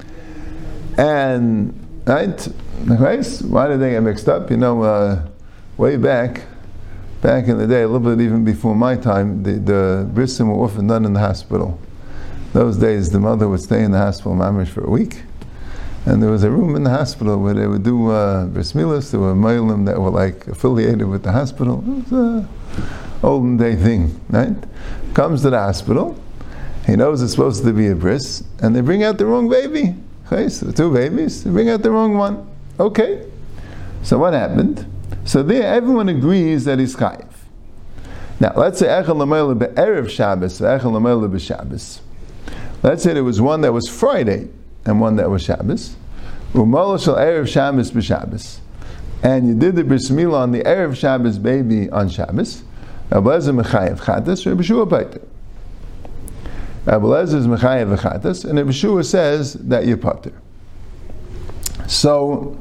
and 0.97 1.73
right, 2.05 2.47
right? 2.85 3.25
Why 3.47 3.67
did 3.67 3.79
they 3.79 3.91
get 3.91 4.01
mixed 4.01 4.27
up? 4.27 4.49
You 4.49 4.57
know, 4.57 4.81
uh, 4.81 5.27
way 5.77 5.97
back, 5.97 6.43
back 7.21 7.47
in 7.47 7.57
the 7.57 7.67
day, 7.67 7.83
a 7.83 7.87
little 7.87 8.15
bit 8.15 8.23
even 8.23 8.43
before 8.43 8.75
my 8.75 8.95
time, 8.95 9.43
the, 9.43 9.53
the 9.53 10.09
brisim 10.13 10.47
were 10.47 10.63
often 10.63 10.87
done 10.87 11.05
in 11.05 11.13
the 11.13 11.19
hospital. 11.19 11.79
Those 12.53 12.77
days, 12.77 13.11
the 13.11 13.19
mother 13.19 13.47
would 13.47 13.61
stay 13.61 13.83
in 13.83 13.91
the 13.91 13.99
hospital 13.99 14.33
mamish 14.33 14.69
for 14.69 14.83
a 14.83 14.89
week 14.89 15.21
and 16.07 16.23
there 16.23 16.31
was 16.31 16.45
a 16.45 16.49
room 16.49 16.77
in 16.77 16.83
the 16.83 16.89
hospital 16.89 17.37
where 17.37 17.53
they 17.53 17.67
would 17.67 17.83
do 17.83 18.09
uh, 18.11 18.45
bris 18.45 18.71
milas. 18.71 19.11
There 19.11 19.19
were 19.19 19.35
mailim 19.35 19.85
that 19.87 19.99
were 19.99 20.09
like 20.09 20.47
affiliated 20.47 21.05
with 21.05 21.23
the 21.23 21.33
hospital. 21.33 21.83
It 21.85 22.09
was 22.09 22.11
a 22.13 22.49
olden 23.23 23.57
day 23.57 23.75
thing, 23.75 24.17
right? 24.29 24.55
Comes 25.17 25.41
to 25.41 25.49
the 25.49 25.57
hospital. 25.57 26.15
He 26.85 26.95
knows 26.95 27.23
it's 27.23 27.31
supposed 27.31 27.63
to 27.63 27.73
be 27.73 27.87
a 27.87 27.95
bris, 27.95 28.43
and 28.61 28.75
they 28.75 28.81
bring 28.81 29.03
out 29.03 29.17
the 29.17 29.25
wrong 29.25 29.49
baby. 29.49 29.95
Okay, 30.27 30.47
so 30.47 30.69
two 30.69 30.93
babies, 30.93 31.43
they 31.43 31.49
bring 31.49 31.71
out 31.71 31.81
the 31.81 31.89
wrong 31.89 32.19
one. 32.19 32.47
Okay. 32.79 33.27
So 34.03 34.19
what 34.19 34.33
happened? 34.33 34.85
So 35.25 35.41
there, 35.41 35.73
everyone 35.73 36.07
agrees 36.07 36.65
that 36.65 36.77
he's 36.77 36.95
chayiv. 36.95 37.31
Now, 38.39 38.53
let's 38.55 38.77
say 38.77 38.85
echel 38.85 39.15
lameila 39.15 39.57
be'erev 39.57 40.07
Shabbos, 40.07 40.59
echel 40.59 40.81
lameila 40.81 41.27
b'Shabbos. 41.31 42.01
Let's 42.83 43.01
say 43.01 43.13
there 43.15 43.23
was 43.23 43.41
one 43.41 43.61
that 43.61 43.73
was 43.73 43.89
Friday, 43.89 44.49
and 44.85 45.01
one 45.01 45.15
that 45.15 45.31
was 45.31 45.41
Shabbos. 45.41 45.95
Umala 46.53 47.03
shel 47.03 47.15
Erev 47.15 47.47
Shabbos 47.47 47.89
b'Shabbos. 47.89 48.59
And 49.23 49.47
you 49.47 49.55
did 49.55 49.77
the 49.77 49.83
bris 49.83 50.11
milah 50.11 50.41
on 50.41 50.51
the 50.51 50.61
Erev 50.61 50.95
Shabbos 50.95 51.39
baby 51.39 51.89
on 51.89 52.07
Shabbos. 52.07 52.61
Abelezer 53.09 53.61
mechayev 53.61 53.99
chatas, 53.99 54.45
Rabbi 54.45 54.61
Shua 54.61 54.85
pater. 54.85 55.21
Abelezer 56.85 57.35
is 57.35 57.47
mechayev 57.47 57.97
chatas, 57.97 58.45
and 58.45 58.57
Rabbi 58.57 58.71
Shua 58.71 59.03
says 59.03 59.53
that 59.53 59.85
you 59.85 59.97
pater. 59.97 60.33
So, 61.87 62.57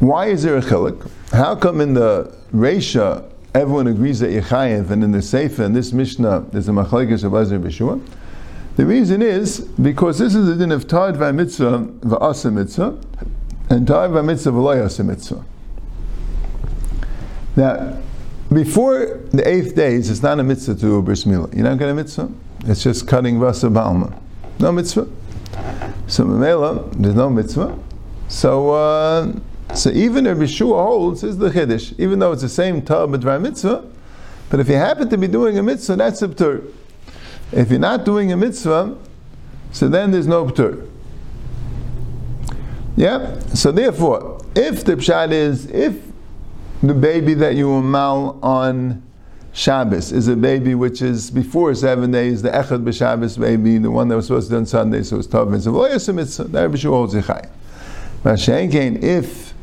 why 0.00 0.26
is 0.26 0.42
there 0.42 0.56
a 0.56 0.60
chilik? 0.60 1.10
How 1.32 1.56
come 1.56 1.80
in 1.80 1.94
the 1.94 2.36
Resha 2.52 3.30
everyone 3.54 3.86
agrees 3.86 4.18
that 4.18 4.30
Yechayev, 4.30 4.90
and 4.90 5.04
in 5.04 5.12
the 5.12 5.22
Sefer, 5.22 5.62
and 5.62 5.74
this 5.74 5.92
Mishnah, 5.92 6.46
there's 6.50 6.68
a 6.68 6.72
machlekes 6.72 7.22
of 7.24 7.34
Ezra 7.34 7.58
B'Shua? 7.58 8.04
The 8.76 8.84
reason 8.84 9.22
is 9.22 9.60
because 9.60 10.18
this 10.18 10.34
is 10.34 10.46
the 10.46 10.56
din 10.56 10.72
of 10.72 10.88
Tad 10.88 11.14
v'mitzvah 11.14 12.00
v'asa 12.00 12.52
mitzvah 12.52 12.98
and 13.70 13.86
Tad 13.86 14.10
v'mitzvah 14.10 14.52
v'loyasa 14.52 15.06
mitzvah. 15.06 15.44
Now, 17.54 18.02
before 18.54 19.20
the 19.32 19.46
eighth 19.46 19.74
days, 19.74 20.10
it's 20.10 20.22
not 20.22 20.38
a 20.40 20.42
mitzvah 20.42 20.74
to 20.74 20.80
do 20.80 20.98
a 20.98 21.02
bris 21.02 21.24
milah. 21.24 21.52
You're 21.54 21.64
not 21.64 21.78
going 21.78 21.94
to 21.94 22.02
mitzvah. 22.02 22.30
It's 22.66 22.82
just 22.82 23.06
cutting 23.06 23.38
vasa 23.40 23.68
balma. 23.68 24.18
No 24.58 24.72
mitzvah. 24.72 25.08
So 26.06 26.24
memela, 26.24 26.92
there's 26.94 27.14
no 27.14 27.30
mitzvah. 27.30 27.78
So 28.28 28.70
uh, 28.70 29.32
so 29.74 29.90
even 29.90 30.26
if 30.26 30.38
Yeshua 30.38 30.84
holds 30.84 31.24
is 31.24 31.38
the 31.38 31.50
chiddush, 31.50 31.98
even 31.98 32.20
though 32.20 32.32
it's 32.32 32.42
the 32.42 32.48
same 32.48 32.82
tub 32.82 33.20
but 33.20 33.40
mitzvah. 33.40 33.84
But 34.50 34.60
if 34.60 34.68
you 34.68 34.76
happen 34.76 35.08
to 35.08 35.18
be 35.18 35.26
doing 35.26 35.58
a 35.58 35.62
mitzvah, 35.62 35.96
that's 35.96 36.22
a 36.22 36.28
ptur. 36.28 36.70
If 37.50 37.70
you're 37.70 37.80
not 37.80 38.04
doing 38.04 38.30
a 38.30 38.36
mitzvah, 38.36 38.96
so 39.72 39.88
then 39.88 40.12
there's 40.12 40.28
no 40.28 40.44
ptur. 40.46 40.88
Yeah? 42.96 43.40
So 43.54 43.72
therefore, 43.72 44.40
if 44.54 44.84
the 44.84 44.94
pshat 44.94 45.32
is, 45.32 45.66
if 45.66 46.00
the 46.88 46.94
baby 46.94 47.34
that 47.34 47.54
you 47.54 47.80
mal 47.82 48.38
on 48.42 49.02
Shabbos 49.52 50.10
is 50.10 50.26
a 50.26 50.34
baby 50.34 50.74
which 50.74 51.00
is 51.00 51.30
before 51.30 51.74
seven 51.74 52.10
days, 52.10 52.42
the 52.42 52.50
Echad 52.50 52.84
b'Shabbos 52.84 53.40
baby, 53.40 53.78
the 53.78 53.90
one 53.90 54.08
that 54.08 54.16
was 54.16 54.26
supposed 54.26 54.48
to 54.48 54.54
be 54.54 54.56
on 54.58 54.66
Sunday, 54.66 55.02
so 55.04 55.18
it's 55.18 55.28
Tov 55.28 55.48
Mitzvah, 55.48 55.70
well, 55.70 55.88
yes, 55.88 56.08
mitzvah, 56.08 56.44
that 56.44 56.62
Rabbi 56.62 56.78
holds 56.80 57.14
Yechayim. 57.14 57.48
But 58.24 58.48
if 58.48 59.54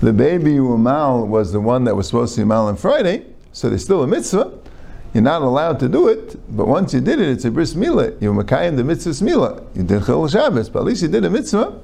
the 0.00 0.12
baby 0.12 0.54
you 0.54 0.78
mal 0.78 1.26
was 1.26 1.52
the 1.52 1.60
one 1.60 1.84
that 1.84 1.94
was 1.94 2.06
supposed 2.06 2.34
to 2.36 2.40
be 2.40 2.44
mal 2.46 2.68
on 2.68 2.76
Friday, 2.76 3.26
so 3.52 3.68
there's 3.68 3.84
still 3.84 4.02
a 4.02 4.06
mitzvah, 4.06 4.58
you're 5.12 5.22
not 5.22 5.42
allowed 5.42 5.78
to 5.80 5.88
do 5.88 6.08
it, 6.08 6.36
but 6.56 6.66
once 6.66 6.94
you 6.94 7.00
did 7.00 7.20
it, 7.20 7.28
it's 7.28 7.44
a 7.44 7.50
bris 7.50 7.74
milah. 7.74 8.20
You're 8.20 8.34
makayim 8.34 8.76
the 8.76 8.84
mitzvah 8.84 9.10
milah. 9.10 9.76
You 9.76 9.82
did 9.82 10.04
chil 10.06 10.26
Shabbos, 10.26 10.70
but 10.70 10.80
at 10.80 10.84
least 10.86 11.02
you 11.02 11.08
did 11.08 11.24
a 11.24 11.30
mitzvah. 11.30 11.78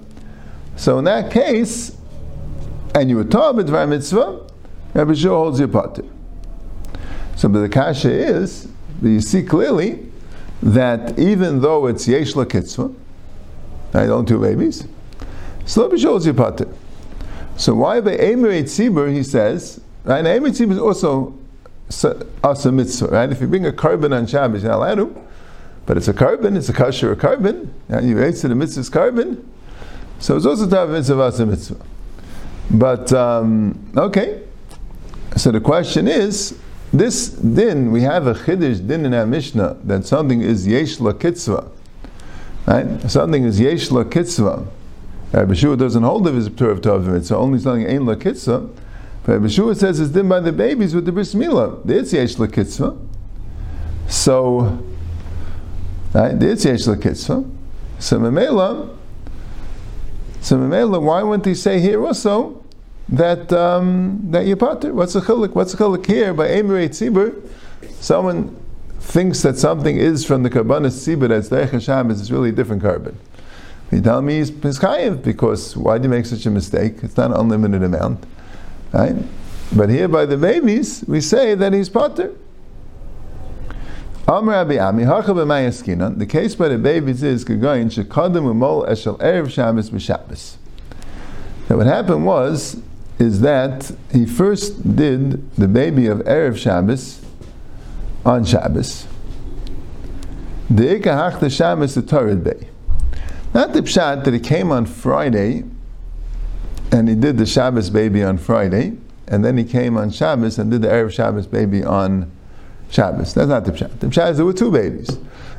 So 0.76 0.98
in 0.98 1.04
that 1.04 1.30
case, 1.30 1.96
and 2.94 3.10
you 3.10 3.16
were 3.16 3.24
taught 3.24 3.54
mitzvah, 3.54 4.46
Rabbi 4.94 5.14
Shua 5.14 5.36
holds 5.36 5.58
your 5.58 5.68
potter. 5.68 6.04
So 7.36 7.48
but 7.48 7.60
the 7.60 7.68
kasha 7.68 8.10
is, 8.10 8.68
you 9.02 9.20
see 9.20 9.42
clearly 9.42 10.06
that 10.62 11.18
even 11.18 11.60
though 11.60 11.86
it's 11.86 12.06
yesh 12.06 12.36
la 12.36 12.44
kitzvah, 12.44 12.92
I 13.94 14.06
don't 14.06 14.26
do 14.26 14.38
babies, 14.38 14.86
so 15.64 15.84
Rabbi 15.84 15.96
Shua 15.96 16.10
holds 16.10 16.26
your 16.26 16.34
potter. 16.34 16.68
So 17.56 17.74
why 17.74 18.00
by 18.00 18.16
Emirate 18.16 18.64
Tzibur, 18.64 19.12
he 19.12 19.22
says, 19.22 19.80
right, 20.04 20.24
Emirate 20.24 20.56
Tzibur 20.58 20.72
is 20.72 20.78
also 20.78 21.34
asa 22.44 22.72
mitzvah, 22.72 23.08
right? 23.08 23.30
If 23.30 23.40
you 23.40 23.46
bring 23.46 23.66
a 23.66 23.72
korban 23.72 24.16
on 24.16 24.26
Shabbos, 24.26 24.62
you're 24.62 24.72
not 24.72 24.78
allowed 24.78 25.26
but 25.86 25.96
it's 25.96 26.08
a 26.08 26.14
korban, 26.14 26.56
it's 26.56 26.68
a 26.68 26.72
kasher 26.72 27.14
korban, 27.16 27.68
and 27.88 28.08
you 28.08 28.16
raise 28.16 28.40
to 28.42 28.48
the 28.48 28.54
mitzvah's 28.54 28.88
korban, 28.88 29.44
so 30.20 30.36
it's 30.36 30.46
also 30.46 30.68
to 30.68 30.86
mitzvah 30.86 31.22
asa 31.22 31.46
mitzvah. 31.46 31.84
But, 32.70 33.12
um, 33.12 33.92
okay, 33.96 34.42
so 35.40 35.50
the 35.50 35.60
question 35.60 36.06
is, 36.06 36.58
this 36.92 37.30
din, 37.30 37.92
we 37.92 38.02
have 38.02 38.26
a 38.26 38.34
chiddush 38.34 38.86
din 38.86 39.06
in 39.06 39.14
our 39.14 39.24
Mishnah 39.24 39.78
that 39.84 40.04
something 40.04 40.42
is 40.42 40.66
yesh 40.66 41.00
la 41.00 41.12
kitzvah. 41.12 41.70
Right? 42.66 43.10
Something 43.10 43.44
is 43.44 43.58
yesh 43.58 43.90
la 43.90 44.04
kitzvah. 44.04 44.66
Rabbi 45.32 45.54
Shua 45.54 45.78
doesn't 45.78 46.02
hold 46.02 46.26
of 46.26 46.34
his 46.34 46.50
Torah 46.50 46.72
of 46.76 47.26
so 47.26 47.38
only 47.38 47.58
something 47.58 47.86
ain't 47.86 48.04
la 48.04 48.16
kitzvah. 48.16 48.68
But 49.24 49.32
Rabbi 49.32 49.48
Shua 49.48 49.74
says 49.76 49.98
it's 49.98 50.10
din 50.10 50.28
by 50.28 50.40
the 50.40 50.52
babies 50.52 50.94
with 50.94 51.06
the 51.06 51.12
bris 51.12 51.34
milah. 51.34 51.88
It's 51.88 52.12
yesh 52.12 52.38
la 52.38 52.46
kitzvah. 52.46 52.98
So, 54.08 54.84
right? 56.12 56.42
It's 56.42 56.66
yesh 56.66 56.86
la 56.86 56.96
kitzvah. 56.96 57.48
So 57.98 58.18
Mamela, 58.18 58.94
so 60.42 60.58
Mamela, 60.58 61.00
why 61.00 61.22
wouldn't 61.22 61.46
he 61.46 61.54
say 61.54 61.80
here 61.80 62.04
also 62.04 62.59
that 63.10 63.52
um, 63.52 64.20
that 64.30 64.46
you 64.46 64.56
pater. 64.56 64.94
What's 64.94 65.14
the 65.14 65.20
chiluk? 65.20 65.54
What's 65.54 65.72
the 65.72 65.78
chiluk 65.78 66.06
here 66.06 66.32
by 66.32 66.48
Emirei 66.48 66.88
Tzibur? 66.88 67.34
Someone 68.00 68.56
thinks 69.00 69.42
that 69.42 69.58
something 69.58 69.96
is 69.96 70.24
from 70.24 70.42
the 70.42 70.50
Karbanis 70.50 70.92
Tzibur 70.92 71.28
that's 71.28 71.48
Derech 71.48 71.70
Hashem 71.70 72.10
is 72.10 72.30
really 72.30 72.50
a 72.50 72.52
different 72.52 72.82
korban. 72.82 73.14
You 73.90 74.00
tell 74.00 74.22
me 74.22 74.38
he's 74.38 74.52
chayiv 74.52 75.24
because 75.24 75.76
why 75.76 75.98
do 75.98 76.04
you 76.04 76.08
make 76.08 76.26
such 76.26 76.46
a 76.46 76.50
mistake? 76.50 76.98
It's 77.02 77.16
not 77.16 77.32
an 77.32 77.36
unlimited 77.36 77.82
amount, 77.82 78.24
right? 78.92 79.16
But 79.74 79.90
here 79.90 80.06
by 80.06 80.26
the 80.26 80.36
babies, 80.36 81.04
we 81.08 81.20
say 81.20 81.56
that 81.56 81.72
he's 81.72 81.88
pater. 81.88 82.34
The 84.26 86.26
case 86.28 86.54
by 86.54 86.68
the 86.68 86.78
babies 86.78 87.22
is. 87.24 87.48
Now 91.68 91.76
what 91.76 91.86
happened 91.86 92.26
was 92.26 92.76
is 93.20 93.42
that 93.42 93.92
he 94.10 94.24
first 94.24 94.96
did 94.96 95.54
the 95.56 95.68
baby 95.68 96.06
of 96.06 96.18
Erev 96.20 96.56
Shabbos 96.56 97.20
on 98.24 98.44
Shabbos. 98.44 99.06
The 100.70 100.98
Ikahach 100.98 101.38
the 101.38 101.50
Shabbos 101.50 101.94
the 101.94 102.02
Torah 102.02 102.34
Bay. 102.34 102.68
Not 103.52 103.72
the 103.74 103.82
pshat 103.82 104.24
that 104.24 104.32
he 104.32 104.40
came 104.40 104.72
on 104.72 104.86
Friday 104.86 105.64
and 106.92 107.08
he 107.08 107.14
did 107.14 107.36
the 107.36 107.46
Shabbos 107.46 107.90
baby 107.90 108.22
on 108.22 108.38
Friday, 108.38 108.96
and 109.28 109.44
then 109.44 109.56
he 109.56 109.64
came 109.64 109.96
on 109.96 110.10
Shabbos 110.10 110.58
and 110.58 110.70
did 110.70 110.82
the 110.82 110.88
Erev 110.88 111.12
Shabbos 111.12 111.46
baby 111.46 111.84
on 111.84 112.30
Shabbos. 112.90 113.34
That's 113.34 113.48
not 113.48 113.64
the 113.64 113.72
pshat. 113.72 114.00
The 114.00 114.08
pshat 114.08 114.30
is 114.30 114.36
there 114.38 114.46
were 114.46 114.52
two 114.52 114.72
babies. 114.72 115.18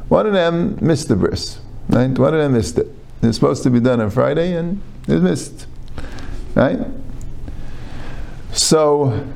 One 0.10 0.26
of 0.26 0.34
them 0.34 0.78
missed 0.82 1.08
the 1.08 1.15
bris. 1.15 1.60
Right? 1.88 2.10
One 2.17 2.34
of 2.34 2.39
them 2.39 2.54
missed 2.54 2.78
it. 2.78 2.88
It 3.21 3.28
was 3.28 3.36
supposed 3.36 3.63
to 3.63 3.69
be 3.69 3.80
done 3.80 4.02
on 4.02 4.10
Friday 4.10 4.54
and 4.56 4.82
it 5.08 5.21
missed. 5.21 5.67
Right? 6.56 6.80
So, 8.54 9.28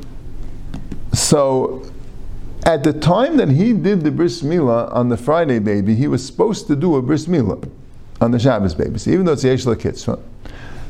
so 1.14 1.84
at 2.66 2.84
the 2.84 2.94
time 2.94 3.38
that 3.38 3.50
he 3.50 3.74
did 3.74 4.02
the 4.02 4.12
bris 4.12 4.42
milah 4.42 4.94
on 4.94 5.10
the 5.10 5.18
Friday 5.18 5.60
baby, 5.60 5.96
he 5.96 6.08
was 6.08 6.26
supposed 6.26 6.68
to 6.68 6.76
do 6.76 6.96
a 6.96 7.02
bris 7.02 7.28
milah 7.28 7.70
on 8.20 8.32
the 8.32 8.40
Shabbos 8.40 8.76
baby. 8.76 8.98
So 8.98 9.12
even 9.12 9.26
though 9.26 9.34
it's 9.34 9.44
yesh 9.44 9.64
kitzvah, 9.64 10.20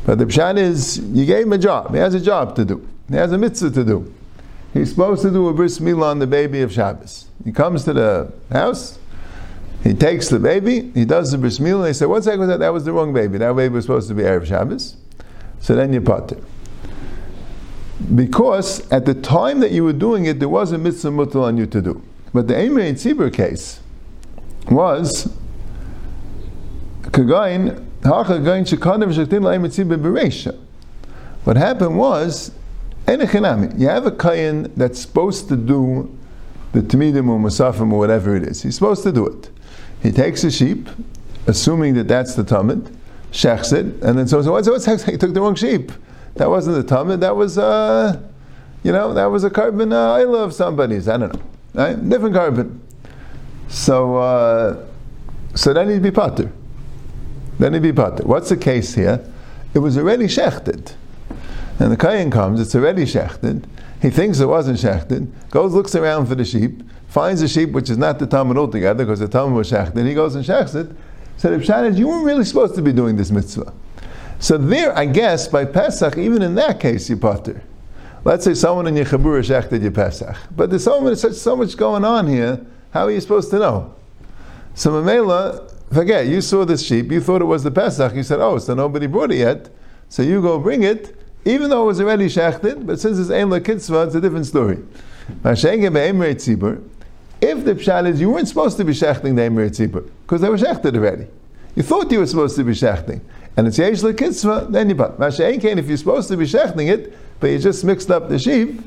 but 0.05 0.17
the 0.17 0.25
pshat 0.25 0.57
is 0.57 0.99
you 0.99 1.25
gave 1.25 1.45
him 1.45 1.53
a 1.53 1.57
job. 1.57 1.91
He 1.91 1.97
has 1.97 2.13
a 2.13 2.19
job 2.19 2.55
to 2.55 2.65
do. 2.65 2.87
He 3.09 3.15
has 3.15 3.31
a 3.31 3.37
mitzvah 3.37 3.71
to 3.71 3.83
do. 3.83 4.13
He's 4.73 4.89
supposed 4.89 5.21
to 5.21 5.31
do 5.31 5.47
a 5.47 5.53
bris 5.53 5.79
milah 5.79 6.11
on 6.11 6.19
the 6.19 6.27
baby 6.27 6.61
of 6.61 6.71
Shabbos. 6.71 7.27
He 7.43 7.51
comes 7.51 7.83
to 7.85 7.93
the 7.93 8.33
house. 8.51 8.99
He 9.83 9.93
takes 9.93 10.29
the 10.29 10.39
baby. 10.39 10.91
He 10.93 11.05
does 11.05 11.31
the 11.31 11.37
bris 11.37 11.59
milah. 11.59 11.83
They 11.83 11.93
say, 11.93 12.05
"One 12.05 12.21
second, 12.23 12.47
that? 12.47 12.59
That 12.59 12.73
was 12.73 12.85
the 12.85 12.93
wrong 12.93 13.13
baby. 13.13 13.37
That 13.37 13.55
baby 13.55 13.73
was 13.73 13.85
supposed 13.85 14.07
to 14.07 14.15
be 14.15 14.23
erev 14.23 14.45
Shabbos." 14.45 14.95
So 15.59 15.75
then 15.75 15.93
you 15.93 16.01
put 16.01 16.31
it 16.31 16.43
because 18.13 18.89
at 18.91 19.05
the 19.05 19.13
time 19.13 19.59
that 19.61 19.71
you 19.71 19.83
were 19.83 19.93
doing 19.93 20.25
it, 20.25 20.39
there 20.39 20.49
was 20.49 20.71
a 20.71 20.77
mitzvah 20.77 21.09
mutal 21.09 21.43
on 21.43 21.57
you 21.57 21.65
to 21.65 21.81
do. 21.81 22.01
But 22.33 22.47
the 22.47 22.53
Eimei 22.53 22.91
Tzibur 22.93 23.33
case 23.33 23.79
was 24.69 25.31
What 31.43 31.57
happened 31.57 31.97
was 31.97 32.51
you 33.07 33.87
have 33.87 34.05
a 34.05 34.11
kain 34.11 34.71
that's 34.75 34.99
supposed 34.99 35.47
to 35.49 35.55
do 35.55 36.17
the 36.73 36.81
tamidim 36.81 37.29
or 37.29 37.39
musafim 37.39 37.93
or 37.93 37.99
whatever 37.99 38.35
it 38.35 38.43
is. 38.43 38.63
He's 38.63 38.75
supposed 38.75 39.03
to 39.03 39.11
do 39.11 39.27
it. 39.27 39.49
He 40.03 40.11
takes 40.11 40.43
a 40.43 40.51
sheep, 40.51 40.89
assuming 41.47 41.93
that 41.95 42.07
that's 42.07 42.35
the 42.35 42.43
tamid, 42.43 42.93
shechs 43.31 43.71
it, 43.71 43.85
and 44.03 44.19
then 44.19 44.27
so 44.27 44.41
so 44.41 44.51
what's 44.51 44.67
what's 44.67 45.05
he 45.05 45.17
took 45.17 45.33
the 45.33 45.41
wrong 45.41 45.55
sheep. 45.55 45.91
That 46.35 46.49
wasn't 46.49 46.75
the 46.75 46.83
Talmud. 46.83 47.21
That 47.21 47.35
was, 47.35 47.57
uh, 47.57 48.21
you 48.83 48.91
know, 48.91 49.13
that 49.13 49.25
was 49.25 49.43
a 49.43 49.49
korban 49.49 49.91
uh, 49.93 50.27
love 50.27 50.53
somebody's. 50.53 51.07
I 51.07 51.17
don't 51.17 51.33
know. 51.33 51.41
Right? 51.73 52.09
Different 52.09 52.35
korban. 52.35 52.79
So, 53.67 54.17
uh, 54.17 54.85
so 55.55 55.73
then 55.73 55.89
he'd 55.89 56.03
be 56.03 56.11
potter. 56.11 56.51
Then 57.57 57.73
he'd 57.73 57.81
be 57.81 57.93
potter. 57.93 58.23
What's 58.23 58.49
the 58.49 58.57
case 58.57 58.93
here? 58.93 59.25
It 59.73 59.79
was 59.79 59.97
already 59.97 60.25
shechted. 60.25 60.93
And 61.79 61.91
the 61.91 61.97
Kayan 61.97 62.31
comes, 62.31 62.61
it's 62.61 62.75
already 62.75 63.03
shechted. 63.03 63.65
He 64.01 64.09
thinks 64.09 64.39
it 64.39 64.45
wasn't 64.45 64.77
shechted, 64.77 65.29
goes, 65.49 65.73
looks 65.73 65.95
around 65.95 66.27
for 66.27 66.35
the 66.35 66.45
sheep, 66.45 66.83
finds 67.07 67.41
a 67.41 67.47
sheep 67.47 67.71
which 67.71 67.89
is 67.89 67.97
not 67.97 68.19
the 68.19 68.27
Talmud 68.27 68.57
altogether 68.57 69.03
because 69.03 69.19
the 69.19 69.27
Talmud 69.27 69.57
was 69.57 69.71
shechted. 69.71 70.05
He 70.05 70.13
goes 70.13 70.35
and 70.35 70.45
shechts 70.45 70.75
it. 70.75 70.95
Said, 71.37 71.59
Pshat 71.59 71.97
you 71.97 72.07
weren't 72.07 72.25
really 72.25 72.45
supposed 72.45 72.75
to 72.75 72.81
be 72.81 72.93
doing 72.93 73.17
this 73.17 73.31
mitzvah. 73.31 73.73
So 74.39 74.57
there, 74.57 74.97
I 74.97 75.05
guess, 75.05 75.47
by 75.47 75.65
Pesach, 75.65 76.17
even 76.17 76.41
in 76.41 76.55
that 76.55 76.79
case, 76.79 77.09
you 77.09 77.17
potter. 77.17 77.61
Let's 78.23 78.43
say 78.43 78.53
someone 78.55 78.87
in 78.87 78.95
your 78.95 79.05
Chabur 79.05 79.39
shechted 79.43 79.81
your 79.81 79.91
Pesach. 79.91 80.35
But 80.55 80.69
there's 80.69 80.83
so 80.83 80.99
much, 80.99 81.19
such, 81.19 81.33
so 81.33 81.55
much 81.55 81.77
going 81.77 82.03
on 82.03 82.27
here, 82.27 82.59
how 82.91 83.05
are 83.05 83.11
you 83.11 83.21
supposed 83.21 83.51
to 83.51 83.59
know? 83.59 83.93
So 84.73 84.91
Mamela, 84.91 85.71
forget, 85.93 86.25
you 86.27 86.41
saw 86.41 86.65
this 86.65 86.83
sheep, 86.83 87.11
you 87.11 87.21
thought 87.21 87.41
it 87.41 87.45
was 87.45 87.63
the 87.63 87.71
Pesach, 87.71 88.15
you 88.15 88.23
said, 88.23 88.39
oh, 88.39 88.57
so 88.57 88.73
nobody 88.73 89.07
brought 89.07 89.31
it 89.31 89.37
yet, 89.37 89.69
so 90.09 90.23
you 90.23 90.41
go 90.41 90.59
bring 90.59 90.83
it, 90.83 91.15
even 91.45 91.69
though 91.69 91.83
it 91.83 91.85
was 91.85 92.01
already 92.01 92.25
shechted, 92.25 92.85
but 92.85 92.99
since 92.99 93.19
it's 93.19 93.29
Ein 93.29 93.51
Kitzvah, 93.63 94.03
it's 94.07 94.15
a 94.15 94.21
different 94.21 94.47
story. 94.47 94.79
If 97.41 97.65
the 97.65 97.75
pshat 97.75 98.07
is 98.07 98.19
you 98.19 98.31
weren't 98.31 98.47
supposed 98.47 98.77
to 98.77 98.83
be 98.83 98.93
shechting 98.93 99.35
the 99.35 99.45
Emer 99.45 99.69
Tzibur, 99.69 100.09
because 100.23 100.41
they 100.41 100.49
were 100.49 100.57
shechted 100.57 100.95
already. 100.95 101.27
You 101.75 101.83
thought 101.83 102.11
you 102.11 102.19
were 102.19 102.25
supposed 102.25 102.55
to 102.55 102.63
be 102.63 102.71
shechting 102.71 103.21
and 103.57 103.67
it's 103.67 103.77
yesh 103.77 104.01
kitzvah, 104.01 104.67
then 104.69 104.89
you 104.89 104.95
pat. 104.95 105.17
Masha 105.17 105.49
if 105.49 105.87
you're 105.87 105.97
supposed 105.97 106.27
to 106.27 106.37
be 106.37 106.45
shechting 106.45 106.89
it, 106.91 107.17
but 107.39 107.47
you 107.47 107.59
just 107.59 107.83
mixed 107.83 108.11
up 108.11 108.27
the 108.27 108.37
sheep, 108.37 108.81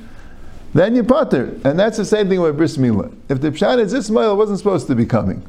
then 0.74 0.94
you 0.94 1.02
pater. 1.02 1.58
And 1.64 1.78
that's 1.78 1.96
the 1.96 2.04
same 2.04 2.28
thing 2.28 2.40
with 2.40 2.56
bris 2.56 2.76
milah. 2.76 3.14
If 3.28 3.40
the 3.40 3.50
pshat 3.50 3.78
is 3.78 3.94
Ismail 3.94 4.36
wasn't 4.36 4.58
supposed 4.58 4.86
to 4.88 4.94
be 4.94 5.06
coming, 5.06 5.46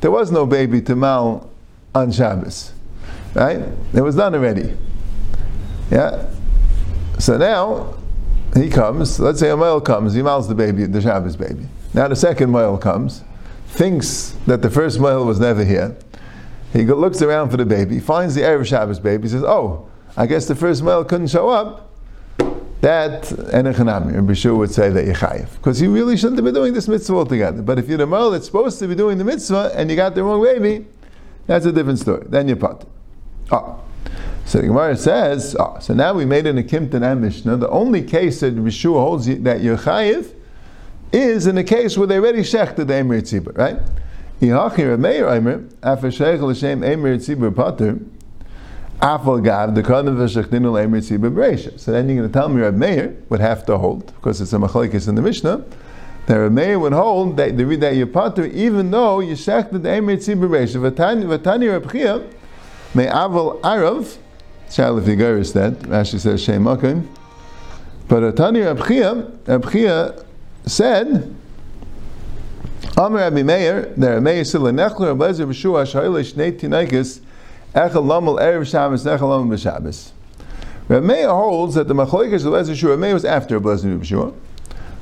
there 0.00 0.10
was 0.10 0.30
no 0.30 0.46
baby 0.46 0.80
to 0.82 0.94
mal 0.94 1.50
on 1.94 2.12
Shabbos, 2.12 2.72
right? 3.34 3.60
It 3.92 4.00
was 4.00 4.14
done 4.14 4.34
already. 4.34 4.76
Yeah. 5.90 6.28
So 7.18 7.36
now 7.36 7.94
he 8.54 8.70
comes. 8.70 9.18
Let's 9.18 9.40
say 9.40 9.50
a 9.50 9.56
male 9.56 9.80
comes. 9.80 10.14
He 10.14 10.20
mals 10.20 10.48
the 10.48 10.54
baby, 10.54 10.86
the 10.86 11.00
Shabbos 11.00 11.34
baby. 11.34 11.66
Now 11.92 12.06
the 12.06 12.16
second 12.16 12.52
male 12.52 12.78
comes, 12.78 13.24
thinks 13.66 14.36
that 14.46 14.62
the 14.62 14.70
first 14.70 15.00
male 15.00 15.26
was 15.26 15.40
never 15.40 15.64
here 15.64 15.96
he 16.72 16.84
looks 16.84 17.20
around 17.22 17.50
for 17.50 17.56
the 17.56 17.66
baby, 17.66 17.98
finds 18.00 18.34
the 18.34 18.42
Erev 18.42 18.66
Shabbos 18.66 19.00
baby, 19.00 19.28
says, 19.28 19.42
Oh, 19.42 19.88
I 20.16 20.26
guess 20.26 20.46
the 20.46 20.54
first 20.54 20.82
male 20.82 21.04
couldn't 21.04 21.28
show 21.28 21.48
up. 21.48 21.88
That, 22.80 23.24
Enechanami, 23.24 24.16
and 24.16 24.26
Bishur 24.26 24.56
would 24.56 24.70
say 24.70 24.88
that 24.88 25.04
Yechayev. 25.04 25.56
Because 25.56 25.78
he 25.78 25.86
really 25.86 26.16
shouldn't 26.16 26.38
have 26.38 26.44
been 26.44 26.54
doing 26.54 26.72
this 26.72 26.88
mitzvah 26.88 27.14
altogether. 27.14 27.60
But 27.60 27.78
if 27.78 27.88
you're 27.88 27.98
the 27.98 28.06
male 28.06 28.30
that's 28.30 28.46
supposed 28.46 28.78
to 28.78 28.88
be 28.88 28.94
doing 28.94 29.18
the 29.18 29.24
mitzvah 29.24 29.72
and 29.74 29.90
you 29.90 29.96
got 29.96 30.14
the 30.14 30.24
wrong 30.24 30.42
baby, 30.42 30.86
that's 31.46 31.66
a 31.66 31.72
different 31.72 31.98
story. 31.98 32.24
Then 32.26 32.48
you 32.48 32.56
put. 32.56 32.84
Oh. 33.50 33.56
Ah. 33.56 33.80
So 34.46 34.60
the 34.60 34.66
Gemara 34.66 34.96
says, 34.96 35.54
oh, 35.60 35.76
so 35.80 35.94
now 35.94 36.12
we 36.12 36.24
made 36.24 36.46
an 36.46 36.56
Akimtan 36.60 37.02
and 37.02 37.20
Mishnah. 37.20 37.58
The 37.58 37.68
only 37.68 38.02
case 38.02 38.40
that 38.40 38.56
Bishur 38.56 38.94
holds 38.94 39.26
that 39.26 39.60
you're 39.60 39.76
chayiv 39.76 40.34
is 41.12 41.46
in 41.46 41.54
the 41.54 41.62
case 41.62 41.96
where 41.96 42.06
they 42.06 42.16
already 42.16 42.40
shechted 42.40 42.86
the 42.86 42.94
Emir 42.96 43.20
Tzibah, 43.20 43.56
right? 43.56 43.78
Yihachi 44.40 44.98
Meir 44.98 45.26
Eimer, 45.26 45.70
after 45.82 46.10
Sheikh 46.10 46.40
L'Shem 46.40 46.80
Eimer 46.80 47.16
Tzibur 47.16 47.54
Pater, 47.54 47.98
Afal 49.00 49.44
Gav, 49.44 49.74
the 49.74 49.82
Kadam 49.82 50.16
V'Shechdinu 50.16 50.72
Eimer 50.72 51.00
Tzibur 51.00 51.30
Bereisha. 51.30 51.78
So 51.78 51.92
then 51.92 52.08
you're 52.08 52.18
going 52.18 52.28
to 52.28 52.32
tell 52.32 52.48
me 52.48 52.62
Reb 52.62 52.74
Meir 52.74 53.16
would 53.28 53.40
have 53.40 53.66
to 53.66 53.76
hold, 53.76 54.06
because 54.06 54.40
it's 54.40 54.52
a 54.52 54.56
machlekes 54.56 55.08
in 55.08 55.14
the 55.14 55.22
Mishnah, 55.22 55.64
that 56.26 56.34
Reb 56.34 56.52
Meir 56.52 56.78
would 56.78 56.94
hold 56.94 57.36
that 57.36 57.56
the 57.58 57.66
read 57.66 57.80
that 57.82 57.96
you 57.96 58.06
pater, 58.06 58.46
even 58.46 58.90
though 58.90 59.20
you 59.20 59.34
shechted 59.34 59.82
Eimer 59.82 60.16
Tzibur 60.16 60.48
Bereisha. 60.48 60.80
V'tani 60.80 61.70
Reb 61.70 61.92
Chia, 61.92 62.26
may 62.94 63.06
Aval 63.06 63.60
Arav, 63.60 64.16
Shal 64.70 65.00
Figaris 65.00 65.52
that, 65.52 65.74
Rashi 65.80 66.18
says 66.18 66.42
Shem 66.42 66.64
Makim, 66.64 67.06
but 68.08 68.36
Tani 68.36 68.60
Reb 68.60 68.86
Chia, 68.86 69.26
Reb 69.46 69.70
Chia 69.70 70.24
said, 70.64 71.34
Amr 72.96 73.18
Rabbi 73.18 73.42
Meir, 73.42 73.92
the 73.96 74.08
Rabbi 74.08 74.20
Meir 74.20 74.44
said, 74.44 74.60
"Lenechler 74.60 75.08
Rabbi 75.08 75.28
Lezer 75.28 75.46
b'Shua 75.46 75.84
Shayla 75.84 76.32
Shnei 76.32 76.58
Tinaikis 76.58 77.20
Echel 77.74 78.04
Lamel 78.04 78.38
Erev 78.38 78.66
Shabbos 78.70 79.04
Echel 79.04 79.20
Lamel 79.20 79.48
B'Shabbos." 79.48 80.10
Rabbi 80.88 81.06
Meir 81.06 81.28
holds 81.28 81.74
that 81.74 81.88
the 81.88 81.94
Machlekes 81.94 82.44
of 82.44 82.52
Lezer 82.52 82.74
Shua 82.74 82.96
Meir 82.96 83.14
was 83.14 83.24
after 83.24 83.58
Rabbi 83.58 83.70
Lezer 83.70 83.98
b'Shua. 83.98 84.34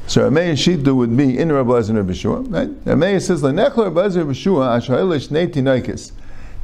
So 0.09 0.23
Rameya 0.31 0.53
Shita 0.53 0.97
would 0.97 1.15
be 1.15 1.39
in 1.39 1.53
Rabbi 1.53 1.71
Lezer 1.71 1.91
and 1.91 1.99
Rabbi 1.99 2.15
Shua, 2.15 2.41
right? 2.41 2.85
Rameya 2.87 3.21
says, 3.21 3.43
Lenechel 3.43 3.85
Rabbi 3.85 4.01
Lezer 4.01 4.19
Rabbi 4.21 4.33
Shua, 4.33 4.79
Asha'elish 4.79 5.29
Neti 5.29 6.13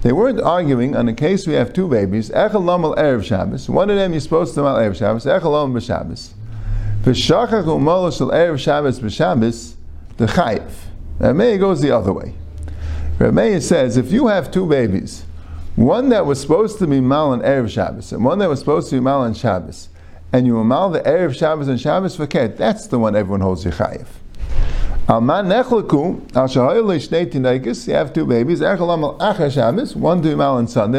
They 0.00 0.12
weren't 0.12 0.40
arguing 0.40 0.96
on 0.96 1.04
the 1.04 1.12
case 1.12 1.46
we 1.46 1.52
have 1.52 1.74
two 1.74 1.86
babies, 1.86 2.30
Echel 2.30 2.62
Lamal 2.62 2.96
Erev 2.96 3.22
Shabbos. 3.22 3.68
One 3.68 3.90
of 3.90 3.96
them 3.96 4.12
you're 4.12 4.20
supposed 4.20 4.54
to 4.54 4.62
mal 4.62 4.76
Erev 4.76 4.96
Shabbos, 4.96 5.26
Echel 5.26 5.42
Lamal 5.42 5.74
B'Shabbos. 5.74 6.32
V'shachach 7.02 7.64
u'molo 7.64 8.16
shel 8.16 8.30
Erev 8.30 8.58
Shabbos 8.58 8.98
B'Shabbos, 8.98 9.74
the 10.16 10.24
Chayiv. 10.24 10.70
Rameya 11.18 11.58
goes 11.58 11.80
the 11.80 11.90
other 11.90 12.12
way. 12.12 12.34
Rameya 13.18 13.62
says, 13.62 13.96
if 13.96 14.10
you 14.10 14.26
have 14.26 14.50
two 14.50 14.66
babies, 14.66 15.24
one 15.76 16.08
that 16.10 16.26
was 16.26 16.40
supposed 16.40 16.78
to 16.78 16.86
be 16.86 17.00
mal 17.00 17.30
on 17.30 17.40
Erev 17.40 17.70
Shabbos, 17.70 18.12
and 18.12 18.24
one 18.24 18.38
that 18.38 18.48
was 18.48 18.58
supposed 18.60 18.90
to 18.90 18.96
be 18.96 19.00
mal 19.00 19.20
on 19.20 19.34
Shabbos, 19.34 19.88
and 20.32 20.46
you 20.46 20.62
mal 20.64 20.90
the 20.90 21.00
Erev 21.00 21.36
Shabbos 21.36 21.68
and 21.68 21.80
Shabbos 21.80 22.16
Faket, 22.16 22.56
that's 22.56 22.86
the 22.88 22.98
one 22.98 23.14
everyone 23.14 23.40
holds 23.40 23.64
Yechayev. 23.64 24.06
You 25.06 25.14
have 27.94 28.12
two 28.14 28.26
babies, 28.26 28.60
one 29.94 30.22
to 30.22 30.36
mal 30.36 30.54
on 30.56 30.66
Sunday. 30.66 30.98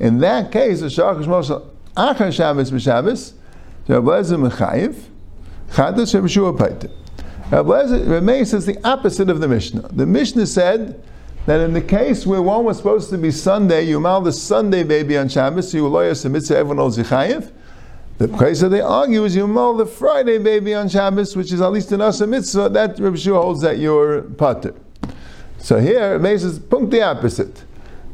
In 0.00 0.18
that 0.18 0.52
case, 0.52 0.80
the 0.80 0.86
shach 0.86 1.24
shmos 1.24 1.66
achar 1.96 2.32
Shabbos 2.32 2.70
b'Shabbos, 2.70 3.32
Rabbi 3.88 4.06
Lezer 4.06 4.50
mechayev, 4.50 4.96
chadash 5.70 6.14
Rabbi 6.14 6.26
Shua 6.26 6.52
Rabbi 7.50 7.68
Lezer, 7.68 8.46
says 8.46 8.66
the 8.66 8.78
opposite 8.86 9.28
of 9.30 9.40
the 9.40 9.48
Mishnah. 9.48 9.88
The 9.92 10.06
Mishnah 10.06 10.46
said, 10.46 11.02
that 11.46 11.60
in 11.60 11.74
the 11.74 11.80
case 11.80 12.26
where 12.26 12.40
one 12.40 12.64
was 12.64 12.78
supposed 12.78 13.10
to 13.10 13.18
be 13.18 13.30
Sunday, 13.30 13.82
you 13.82 14.00
mal 14.00 14.20
the 14.20 14.32
Sunday 14.32 14.82
baby 14.82 15.16
on 15.16 15.28
Shabbos, 15.28 15.74
you 15.74 15.86
lawyer 15.86 16.14
to 16.14 16.28
everyone 16.56 16.78
knows 16.78 16.96
Yichayev. 16.96 17.50
The 18.16 18.28
case 18.28 18.60
that 18.60 18.70
they 18.70 18.80
argue 18.80 19.24
is 19.24 19.36
you 19.36 19.46
mal 19.46 19.74
the 19.74 19.86
Friday 19.86 20.38
baby 20.38 20.72
on 20.72 20.88
Shabbos, 20.88 21.36
which 21.36 21.52
is 21.52 21.60
at 21.60 21.70
least 21.72 21.92
an 21.92 22.00
Asa 22.00 22.26
mitzvah, 22.26 22.70
that 22.70 22.98
Rabbi 22.98 23.16
Shua 23.16 23.42
holds 23.42 23.60
that 23.60 23.78
you're 23.78 24.22
pater. 24.22 24.74
So 25.58 25.78
here, 25.80 26.16
it 26.16 26.38
says, 26.38 26.58
punct 26.58 26.90
the 26.90 27.02
opposite. 27.02 27.64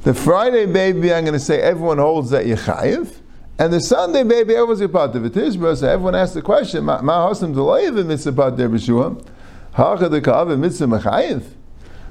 The 0.02 0.14
Friday 0.14 0.66
baby, 0.66 1.12
I'm 1.12 1.24
going 1.24 1.34
to 1.34 1.38
say 1.38 1.60
everyone 1.60 1.98
holds 1.98 2.30
that 2.30 2.46
Yechayev, 2.46 3.14
and 3.60 3.72
the 3.74 3.80
Sunday 3.80 4.24
baby, 4.24 4.54
everyone's 4.54 4.80
a 4.80 4.88
part 4.88 5.14
of 5.14 5.24
it. 5.26 5.34
So 5.34 5.86
everyone 5.86 6.14
asks 6.14 6.34
the 6.34 6.40
question, 6.40 6.82
Ma 6.86 6.98
Hasim 6.98 7.54
Delayev 7.54 8.06
mitzvah 8.06 8.50
the 8.56 10.20
Kav 10.22 10.58
mitzvah 10.58 10.86
Mechayev. 10.86 11.44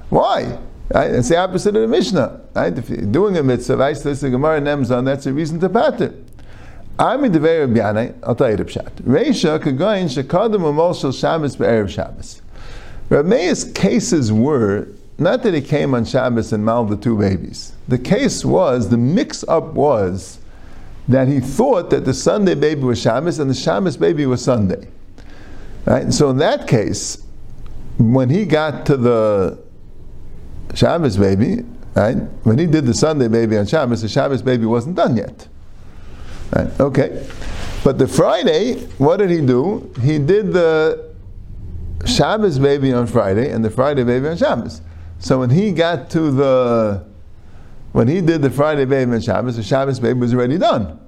Why? 0.09 0.59
Right? 0.93 1.11
It's 1.11 1.29
the 1.29 1.37
opposite 1.37 1.75
of 1.75 1.81
the 1.81 1.87
Mishnah. 1.87 2.39
Right? 2.55 2.77
If 2.77 2.89
you're 2.91 3.01
doing 3.01 3.35
a 3.37 3.41
mitzvah, 3.41 3.83
I 3.83 3.93
say 3.93 4.13
the 4.13 4.29
Gemara 4.29 4.61
Nemzon, 4.61 5.05
that's 5.05 5.25
a 5.25 5.33
reason 5.33 5.59
to 5.61 5.69
pater. 5.69 6.13
I'm 6.99 7.23
in 7.23 7.31
the 7.31 7.39
very 7.39 7.65
Rabbi 7.65 8.11
I'll 8.23 8.35
tell 8.35 8.51
you 8.51 8.57
the 8.57 8.65
pshat. 8.65 9.01
Reisha 9.01 9.57
kagoyin 9.57 10.05
shekadim 10.05 10.61
umol 10.61 10.99
shel 10.99 11.11
Shabbos 11.11 11.55
be'erev 11.55 11.89
Shabbos. 11.89 12.43
Rameya's 13.09 13.63
cases 13.71 14.31
were 14.31 14.87
not 15.17 15.43
that 15.43 15.53
he 15.53 15.61
came 15.61 15.95
on 15.95 16.05
Shabbos 16.05 16.53
and 16.53 16.63
mauled 16.63 16.89
the 16.89 16.97
two 16.97 17.17
babies. 17.17 17.73
The 17.87 17.97
case 17.97 18.45
was, 18.45 18.89
the 18.89 18.97
mix-up 18.97 19.73
was 19.73 20.38
that 21.09 21.27
he 21.27 21.39
thought 21.39 21.89
that 21.89 22.05
the 22.05 22.13
Sunday 22.13 22.55
baby 22.55 22.83
was 22.83 23.01
Shabbos 23.01 23.39
and 23.39 23.49
the 23.49 23.55
Shabbos 23.55 23.97
baby 23.97 24.25
was 24.25 24.43
Sunday. 24.43 24.87
Right? 25.85 26.03
And 26.03 26.13
so 26.13 26.29
in 26.29 26.37
that 26.37 26.67
case, 26.67 27.25
when 27.97 28.29
he 28.29 28.45
got 28.45 28.85
to 28.85 28.95
the 28.95 29.59
Shabbos 30.75 31.17
baby, 31.17 31.65
right? 31.95 32.15
When 32.43 32.59
he 32.59 32.67
did 32.67 32.85
the 32.85 32.93
Sunday 32.93 33.27
baby 33.27 33.57
on 33.57 33.65
Shabbos, 33.65 34.03
the 34.03 34.07
Shabbos 34.07 34.43
baby 34.43 34.65
wasn't 34.67 34.95
done 34.95 35.17
yet. 35.17 35.47
Right? 36.55 36.79
Okay. 36.79 37.27
But 37.83 37.97
the 37.97 38.07
Friday, 38.07 38.75
what 38.97 39.17
did 39.17 39.31
he 39.31 39.41
do? 39.41 39.91
He 40.01 40.19
did 40.19 40.53
the 40.53 41.09
Shabbos 42.05 42.59
baby 42.59 42.93
on 42.93 43.07
Friday 43.07 43.49
and 43.49 43.65
the 43.65 43.69
Friday 43.71 44.03
baby 44.03 44.27
on 44.27 44.37
Shabbos. 44.37 44.81
So 45.17 45.39
when 45.39 45.49
he 45.49 45.71
got 45.71 46.09
to 46.11 46.31
the, 46.31 47.08
when 47.91 48.07
he 48.07 48.21
did 48.21 48.41
the 48.41 48.49
Friday 48.49 48.85
baby 48.85 49.11
on 49.11 49.21
Shabbos, 49.21 49.55
the 49.55 49.63
Shabbos 49.63 49.99
baby 49.99 50.19
was 50.19 50.33
already 50.33 50.57
done. 50.57 50.99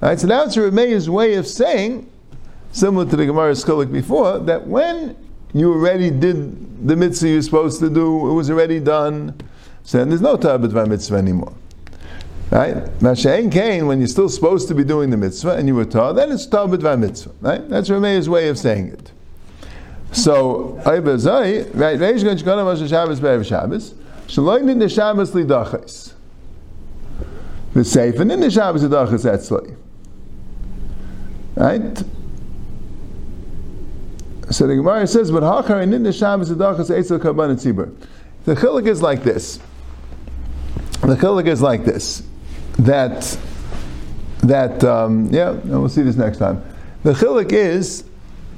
Right? 0.00 0.18
So 0.18 0.26
that's 0.26 0.56
Rameir's 0.56 1.08
way 1.10 1.34
of 1.34 1.46
saying, 1.46 2.10
similar 2.72 3.08
to 3.10 3.16
the 3.16 3.26
Gemara 3.26 3.52
Scholik 3.52 3.92
before, 3.92 4.38
that 4.40 4.66
when 4.66 5.16
you 5.52 5.72
already 5.72 6.10
did 6.10 6.86
the 6.86 6.96
mitzvah 6.96 7.28
you're 7.28 7.42
supposed 7.42 7.80
to 7.80 7.88
do, 7.88 8.30
it 8.30 8.34
was 8.34 8.50
already 8.50 8.80
done, 8.80 9.34
so 9.82 9.98
then 9.98 10.08
there's 10.08 10.20
no 10.20 10.36
Tabbat 10.36 10.88
mitzvah 10.88 11.16
anymore. 11.16 11.54
Right? 12.50 12.76
Mashain 13.00 13.50
Kain, 13.50 13.86
when 13.86 13.98
you're 13.98 14.08
still 14.08 14.28
supposed 14.28 14.68
to 14.68 14.74
be 14.74 14.84
doing 14.84 15.10
the 15.10 15.16
mitzvah 15.16 15.56
and 15.56 15.66
you 15.66 15.74
were 15.74 15.84
taught, 15.84 16.14
then 16.14 16.30
it's 16.30 16.46
Tabbat 16.46 16.98
mitzvah. 16.98 17.32
Right? 17.40 17.68
That's 17.68 17.88
Rameir's 17.88 18.28
way 18.28 18.48
of 18.48 18.58
saying 18.58 18.88
it. 18.88 19.12
So, 20.12 20.80
right, 20.86 21.02
Shabbos 21.98 23.46
Shabbos, 23.46 23.94
Shaloin 24.26 24.70
in 24.70 24.78
the 24.78 24.88
Shabbos 24.88 25.32
Lidachas. 25.32 26.12
The 27.72 27.80
Seif, 27.80 28.20
and 28.20 28.30
in 28.30 28.40
the 28.40 28.50
Shabbos 28.50 28.82
Lidachas 28.82 29.24
Etzlai. 29.24 29.76
Right? 31.56 32.04
So 34.50 34.66
the 34.66 34.76
Gemara 34.76 35.06
says, 35.06 35.30
"But 35.30 35.42
hachar 35.42 35.82
in 35.82 36.02
the 36.02 36.12
Shabbos 36.12 36.50
adachas 36.50 36.90
eitzel 36.90 37.18
karban 37.18 37.50
and 37.50 37.58
tzibur." 37.58 37.92
The 38.44 38.54
chiluk 38.54 38.86
is 38.86 39.02
like 39.02 39.24
this. 39.24 39.58
The 41.00 41.16
chiluk 41.16 41.46
is 41.46 41.62
like 41.62 41.84
this. 41.84 42.22
That 42.78 43.36
that 44.40 44.84
um, 44.84 45.28
yeah, 45.32 45.50
we'll 45.64 45.88
see 45.88 46.02
this 46.02 46.16
next 46.16 46.38
time. 46.38 46.62
The 47.02 47.14
chiluk 47.14 47.52
is 47.52 48.04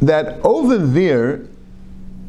that 0.03 0.39
over 0.45 0.77
there, 0.77 1.43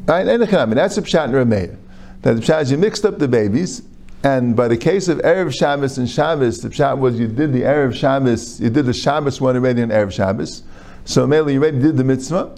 right? 0.06 0.26
And 0.26 0.42
that's 0.42 0.96
the 0.96 1.02
pshat 1.02 1.34
and 1.34 1.78
That 2.22 2.34
the 2.34 2.40
pshat 2.40 2.62
is 2.62 2.70
you 2.70 2.78
mixed 2.78 3.04
up 3.04 3.18
the 3.18 3.28
babies, 3.28 3.82
and 4.24 4.56
by 4.56 4.66
the 4.66 4.76
case 4.76 5.06
of 5.08 5.18
erev 5.18 5.56
Shabbos 5.56 5.98
and 5.98 6.10
Shabbos, 6.10 6.60
the 6.60 6.68
pshat 6.68 6.98
was 6.98 7.18
you 7.18 7.28
did 7.28 7.52
the 7.52 7.62
erev 7.62 7.94
Shabbos, 7.94 8.60
you 8.60 8.70
did 8.70 8.86
the 8.86 8.92
Shabbos 8.92 9.40
one 9.40 9.54
already 9.54 9.82
on 9.82 9.90
erev 9.90 10.12
Shabbos. 10.12 10.62
So 11.04 11.26
mainly 11.26 11.54
you 11.54 11.62
already 11.62 11.78
did 11.80 11.96
the 11.96 12.04
mitzvah. 12.04 12.56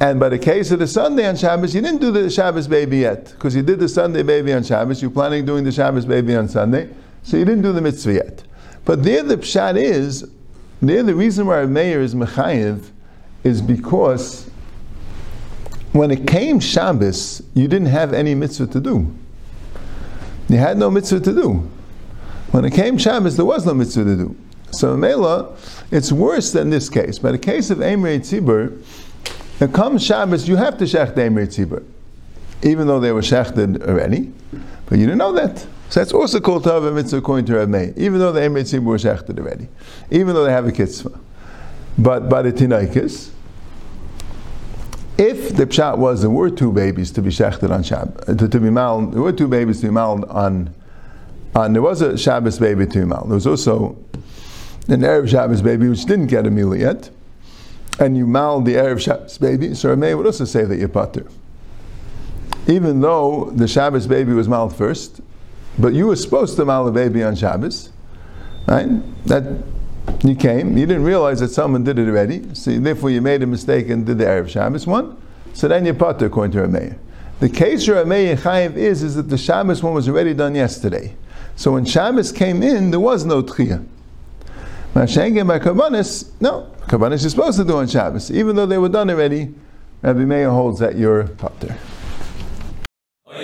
And 0.00 0.18
by 0.18 0.28
the 0.28 0.38
case 0.38 0.70
of 0.70 0.78
the 0.78 0.86
Sunday 0.86 1.26
on 1.26 1.36
Shabbos, 1.36 1.74
you 1.74 1.80
didn't 1.80 2.00
do 2.00 2.10
the 2.10 2.28
Shabbos 2.30 2.68
baby 2.68 2.98
yet, 2.98 3.26
because 3.32 3.54
you 3.54 3.62
did 3.62 3.78
the 3.78 3.88
Sunday 3.88 4.22
baby 4.22 4.52
on 4.52 4.62
Shabbos. 4.62 5.02
You're 5.02 5.10
planning 5.10 5.44
doing 5.44 5.64
the 5.64 5.72
Shabbos 5.72 6.04
baby 6.04 6.34
on 6.36 6.48
Sunday, 6.48 6.88
so 7.22 7.36
you 7.36 7.44
didn't 7.44 7.62
do 7.62 7.72
the 7.72 7.80
mitzvah 7.80 8.14
yet. 8.14 8.44
But 8.84 9.02
there, 9.02 9.22
the 9.22 9.36
pshat 9.36 9.76
is, 9.76 10.28
there, 10.82 11.02
the 11.02 11.14
reason 11.14 11.46
why 11.46 11.58
our 11.58 11.66
mayor 11.66 12.00
is 12.00 12.14
mechayiv 12.14 12.90
is 13.44 13.62
because 13.62 14.50
when 15.94 16.10
it 16.10 16.26
came 16.26 16.58
Shabbos, 16.58 17.40
you 17.54 17.68
didn't 17.68 17.86
have 17.86 18.12
any 18.12 18.34
mitzvah 18.34 18.66
to 18.66 18.80
do. 18.80 19.14
You 20.48 20.56
had 20.58 20.76
no 20.76 20.90
mitzvah 20.90 21.20
to 21.20 21.32
do. 21.32 21.70
When 22.50 22.64
it 22.64 22.72
came 22.72 22.98
Shabbos, 22.98 23.36
there 23.36 23.44
was 23.44 23.64
no 23.64 23.74
mitzvah 23.74 24.02
to 24.02 24.16
do. 24.16 24.36
So 24.72 24.96
Mela, 24.96 25.56
it's 25.92 26.10
worse 26.10 26.50
than 26.50 26.68
this 26.68 26.90
case. 26.90 27.20
By 27.20 27.30
the 27.30 27.38
case 27.38 27.70
of 27.70 27.78
Emre 27.78 28.18
Tzibur, 28.18 28.82
now 29.60 29.68
comes 29.68 30.04
Shabbos, 30.04 30.48
you 30.48 30.56
have 30.56 30.76
to 30.78 30.84
shech 30.84 31.16
Emir 31.16 31.46
Tzibur, 31.46 31.84
even 32.64 32.88
though 32.88 32.98
they 32.98 33.12
were 33.12 33.20
shechted 33.20 33.80
already, 33.86 34.32
but 34.86 34.98
you 34.98 35.06
didn't 35.06 35.18
know 35.18 35.32
that. 35.32 35.58
So 35.90 36.00
that's 36.00 36.12
also 36.12 36.40
called 36.40 36.64
Tava 36.64 36.90
Mitzvah 36.90 37.18
according 37.18 37.46
to 37.46 37.54
Rav 37.54 37.72
even 37.96 38.18
though 38.18 38.32
the 38.32 38.42
Emir 38.42 38.64
Tzibur 38.64 38.82
were 38.82 38.96
shechted 38.96 39.38
already, 39.38 39.68
even 40.10 40.34
though 40.34 40.44
they 40.44 40.50
have 40.50 40.66
a 40.66 40.72
kitzvah. 40.72 41.20
But 41.96 42.28
by 42.28 42.42
the 42.42 42.52
Tinaikis, 42.52 43.30
the 45.56 45.66
pshat 45.66 45.98
was 45.98 46.20
there 46.20 46.30
were 46.30 46.50
two 46.50 46.72
babies 46.72 47.10
to 47.12 47.22
be 47.22 47.30
shechted 47.30 47.70
on 47.70 47.82
Shabbos, 47.82 48.28
uh, 48.28 48.34
to, 48.34 48.48
to, 48.48 48.60
be 48.60 48.70
mal, 48.70 49.06
there 49.06 49.22
were 49.22 49.32
two 49.32 49.48
babies 49.48 49.80
to 49.80 49.86
be 49.86 49.92
mal 49.92 50.24
on, 50.30 50.74
on, 51.54 51.72
there 51.72 51.82
was 51.82 52.00
a 52.00 52.18
Shabbos 52.18 52.58
baby 52.58 52.86
to 52.86 52.98
be 53.00 53.04
mal. 53.04 53.24
There 53.24 53.34
was 53.34 53.46
also 53.46 53.96
an 54.88 55.04
Arab 55.04 55.28
Shabbos 55.28 55.62
baby 55.62 55.88
which 55.88 56.04
didn't 56.04 56.26
get 56.26 56.46
a 56.46 56.50
meal 56.50 56.74
yet 56.74 57.10
and 57.98 58.16
you 58.16 58.26
mal 58.26 58.60
the 58.60 58.76
Arab 58.76 58.98
Shabbos 59.00 59.38
baby, 59.38 59.74
so 59.74 59.94
Rameh 59.94 60.16
would 60.16 60.26
also 60.26 60.44
say 60.44 60.64
that 60.64 60.76
you're 60.76 60.88
pater. 60.88 61.26
Even 62.66 63.00
though 63.00 63.50
the 63.54 63.68
Shabbos 63.68 64.06
baby 64.06 64.32
was 64.32 64.48
mal 64.48 64.68
first, 64.68 65.20
but 65.78 65.92
you 65.92 66.06
were 66.06 66.16
supposed 66.16 66.56
to 66.56 66.64
mal 66.64 66.84
the 66.84 66.92
baby 66.92 67.22
on 67.22 67.36
Shabbos, 67.36 67.90
right? 68.66 68.88
That 69.26 69.44
you 70.24 70.34
came, 70.34 70.76
you 70.76 70.86
didn't 70.86 71.04
realize 71.04 71.40
that 71.40 71.48
someone 71.48 71.84
did 71.84 71.98
it 71.98 72.08
already, 72.08 72.54
so 72.54 72.76
therefore 72.78 73.10
you 73.10 73.20
made 73.20 73.42
a 73.42 73.46
mistake 73.46 73.88
and 73.90 74.04
did 74.04 74.18
the 74.18 74.26
Arab 74.26 74.48
Shabbos 74.48 74.86
one, 74.86 75.16
so 75.54 75.68
then 75.68 75.84
you're 75.84 75.94
potter 75.94 76.26
according 76.26 76.52
to 76.52 76.66
Rameir. 76.66 76.98
The 77.40 77.48
case 77.48 77.86
for 77.86 77.92
Rameir 77.92 78.36
Chayiv 78.36 78.76
is, 78.76 79.02
is 79.02 79.14
that 79.14 79.28
the 79.28 79.38
Shabbos 79.38 79.82
one 79.82 79.94
was 79.94 80.08
already 80.08 80.34
done 80.34 80.54
yesterday. 80.54 81.14
So 81.56 81.72
when 81.72 81.84
Shabbos 81.84 82.32
came 82.32 82.62
in, 82.62 82.90
there 82.90 83.00
was 83.00 83.24
no 83.24 83.42
Tchiyah. 83.42 83.86
shengen, 84.94 85.46
my 85.46 85.58
Kabbanis, 85.58 86.30
no, 86.40 86.70
Kabbanis 86.86 87.24
is 87.24 87.30
supposed 87.30 87.58
to 87.58 87.64
do 87.64 87.76
on 87.76 87.86
Shabbos. 87.86 88.30
Even 88.30 88.56
though 88.56 88.66
they 88.66 88.78
were 88.78 88.88
done 88.88 89.08
already, 89.10 89.54
Rabbi 90.02 90.24
Meir 90.24 90.50
holds 90.50 90.80
that 90.80 90.96
you're 90.96 91.28
potter. 91.28 91.76
Oh, 93.26 93.40